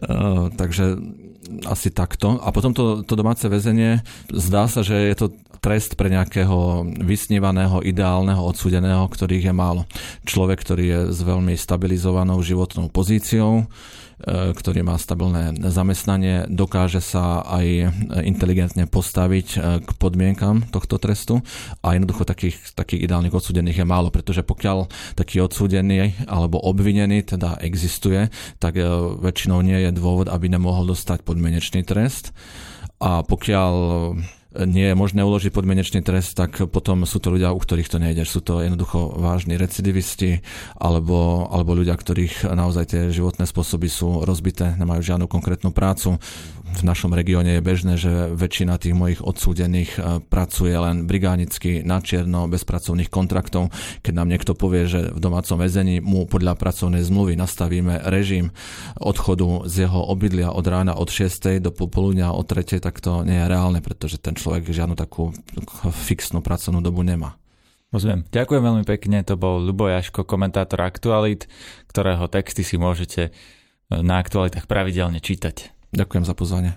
Uh, 0.05 0.53
takže 0.61 1.01
asi 1.65 1.89
takto. 1.89 2.37
A 2.39 2.53
potom 2.53 2.71
to, 2.71 3.01
to 3.01 3.17
domáce 3.17 3.41
väzenie, 3.43 4.05
zdá 4.29 4.69
sa, 4.69 4.85
že 4.85 4.95
je 4.95 5.15
to 5.17 5.27
trest 5.61 5.93
pre 5.93 6.09
nejakého 6.09 6.85
vysnívaného, 7.05 7.85
ideálneho 7.85 8.41
odsúdeného, 8.41 9.05
ktorých 9.05 9.49
je 9.49 9.53
málo. 9.53 9.85
Človek, 10.25 10.57
ktorý 10.61 10.83
je 10.85 10.99
s 11.13 11.19
veľmi 11.21 11.53
stabilizovanou 11.53 12.41
životnou 12.41 12.89
pozíciou, 12.89 13.69
ktorý 14.29 14.85
má 14.85 14.95
stabilné 15.01 15.57
zamestnanie, 15.69 16.45
dokáže 16.45 17.01
sa 17.01 17.41
aj 17.41 17.89
inteligentne 18.21 18.85
postaviť 18.85 19.47
e, 19.55 19.57
k 19.81 19.89
podmienkam 19.97 20.69
tohto 20.69 21.01
trestu 21.01 21.41
a 21.81 21.97
jednoducho 21.97 22.29
takých, 22.29 22.77
takých 22.77 23.09
ideálnych 23.09 23.33
odsúdených 23.33 23.81
je 23.81 23.87
málo, 23.87 24.13
pretože 24.13 24.45
pokiaľ 24.45 24.91
taký 25.17 25.41
odsúdený 25.41 26.13
alebo 26.29 26.61
obvinený 26.61 27.25
teda 27.25 27.57
existuje, 27.65 28.29
tak 28.61 28.77
e, 28.77 28.85
väčšinou 29.21 29.65
nie 29.65 29.89
je 29.89 29.91
dôvod, 29.95 30.29
aby 30.29 30.51
nemohol 30.51 30.93
dostať 30.93 31.25
podmienečný 31.25 31.81
trest. 31.81 32.33
A 33.01 33.25
pokiaľ 33.25 33.73
nie 34.55 34.91
je 34.91 34.95
možné 34.95 35.23
uložiť 35.23 35.55
podmienečný 35.55 36.03
trest, 36.03 36.35
tak 36.35 36.59
potom 36.67 37.07
sú 37.07 37.23
to 37.23 37.31
ľudia, 37.31 37.55
u 37.55 37.59
ktorých 37.59 37.87
to 37.87 37.97
nejde. 38.03 38.27
Sú 38.27 38.43
to 38.43 38.59
jednoducho 38.59 39.15
vážni 39.15 39.55
recidivisti 39.55 40.43
alebo, 40.75 41.47
alebo 41.47 41.71
ľudia, 41.77 41.95
ktorých 41.95 42.51
naozaj 42.51 42.85
tie 42.91 43.01
životné 43.15 43.47
spôsoby 43.47 43.87
sú 43.87 44.27
rozbité, 44.27 44.75
nemajú 44.75 45.15
žiadnu 45.15 45.25
konkrétnu 45.31 45.71
prácu 45.71 46.19
v 46.71 46.83
našom 46.87 47.11
regióne 47.11 47.59
je 47.59 47.67
bežné, 47.67 47.93
že 47.99 48.31
väčšina 48.31 48.79
tých 48.79 48.95
mojich 48.95 49.19
odsúdených 49.19 49.91
e, 49.95 49.99
pracuje 50.23 50.71
len 50.71 51.03
brigánicky, 51.03 51.83
na 51.83 51.99
čierno, 51.99 52.47
bez 52.47 52.63
pracovných 52.63 53.11
kontraktov. 53.11 53.69
Keď 53.99 54.13
nám 54.15 54.31
niekto 54.31 54.55
povie, 54.55 54.87
že 54.87 55.11
v 55.11 55.19
domácom 55.19 55.59
väzení 55.59 55.99
mu 55.99 56.23
podľa 56.25 56.55
pracovnej 56.55 57.03
zmluvy 57.03 57.35
nastavíme 57.35 58.07
režim 58.07 58.55
odchodu 58.95 59.67
z 59.67 59.87
jeho 59.87 59.99
obydlia 60.07 60.55
od 60.55 60.65
rána 60.65 60.95
od 60.95 61.11
6. 61.11 61.59
do 61.59 61.75
popoludňa 61.75 62.31
od 62.31 62.47
3. 62.47 62.79
tak 62.79 63.03
to 63.03 63.27
nie 63.27 63.35
je 63.35 63.45
reálne, 63.51 63.79
pretože 63.83 64.21
ten 64.23 64.39
človek 64.41 64.73
žiadnu 64.73 64.97
takú 64.97 65.29
fixnú 65.93 66.41
pracovnú 66.41 66.81
dobu 66.81 67.05
nemá. 67.05 67.37
Rozumiem. 67.91 68.23
Ďakujem 68.31 68.63
veľmi 68.63 68.85
pekne, 68.87 69.21
to 69.21 69.35
bol 69.35 69.59
Lubo 69.59 69.85
Jaško, 69.91 70.23
komentátor 70.23 70.79
Aktualit, 70.81 71.45
ktorého 71.91 72.25
texty 72.31 72.63
si 72.63 72.79
môžete 72.79 73.35
na 73.91 74.23
aktualitách 74.23 74.65
pravidelne 74.65 75.19
čítať. 75.19 75.75
Ďakujem 75.91 76.23
za 76.23 76.31
pozvanie. 76.31 76.71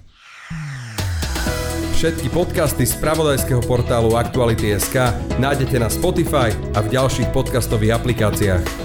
Všetky 1.94 2.34
podcasty 2.34 2.84
z 2.84 2.98
pravodajského 2.98 3.62
portálu 3.62 4.18
Aktuality.sk 4.18 5.14
nájdete 5.38 5.78
na 5.78 5.86
Spotify 5.86 6.50
a 6.74 6.82
v 6.82 6.90
ďalších 6.90 7.30
podcastových 7.30 7.96
aplikáciách. 7.96 8.83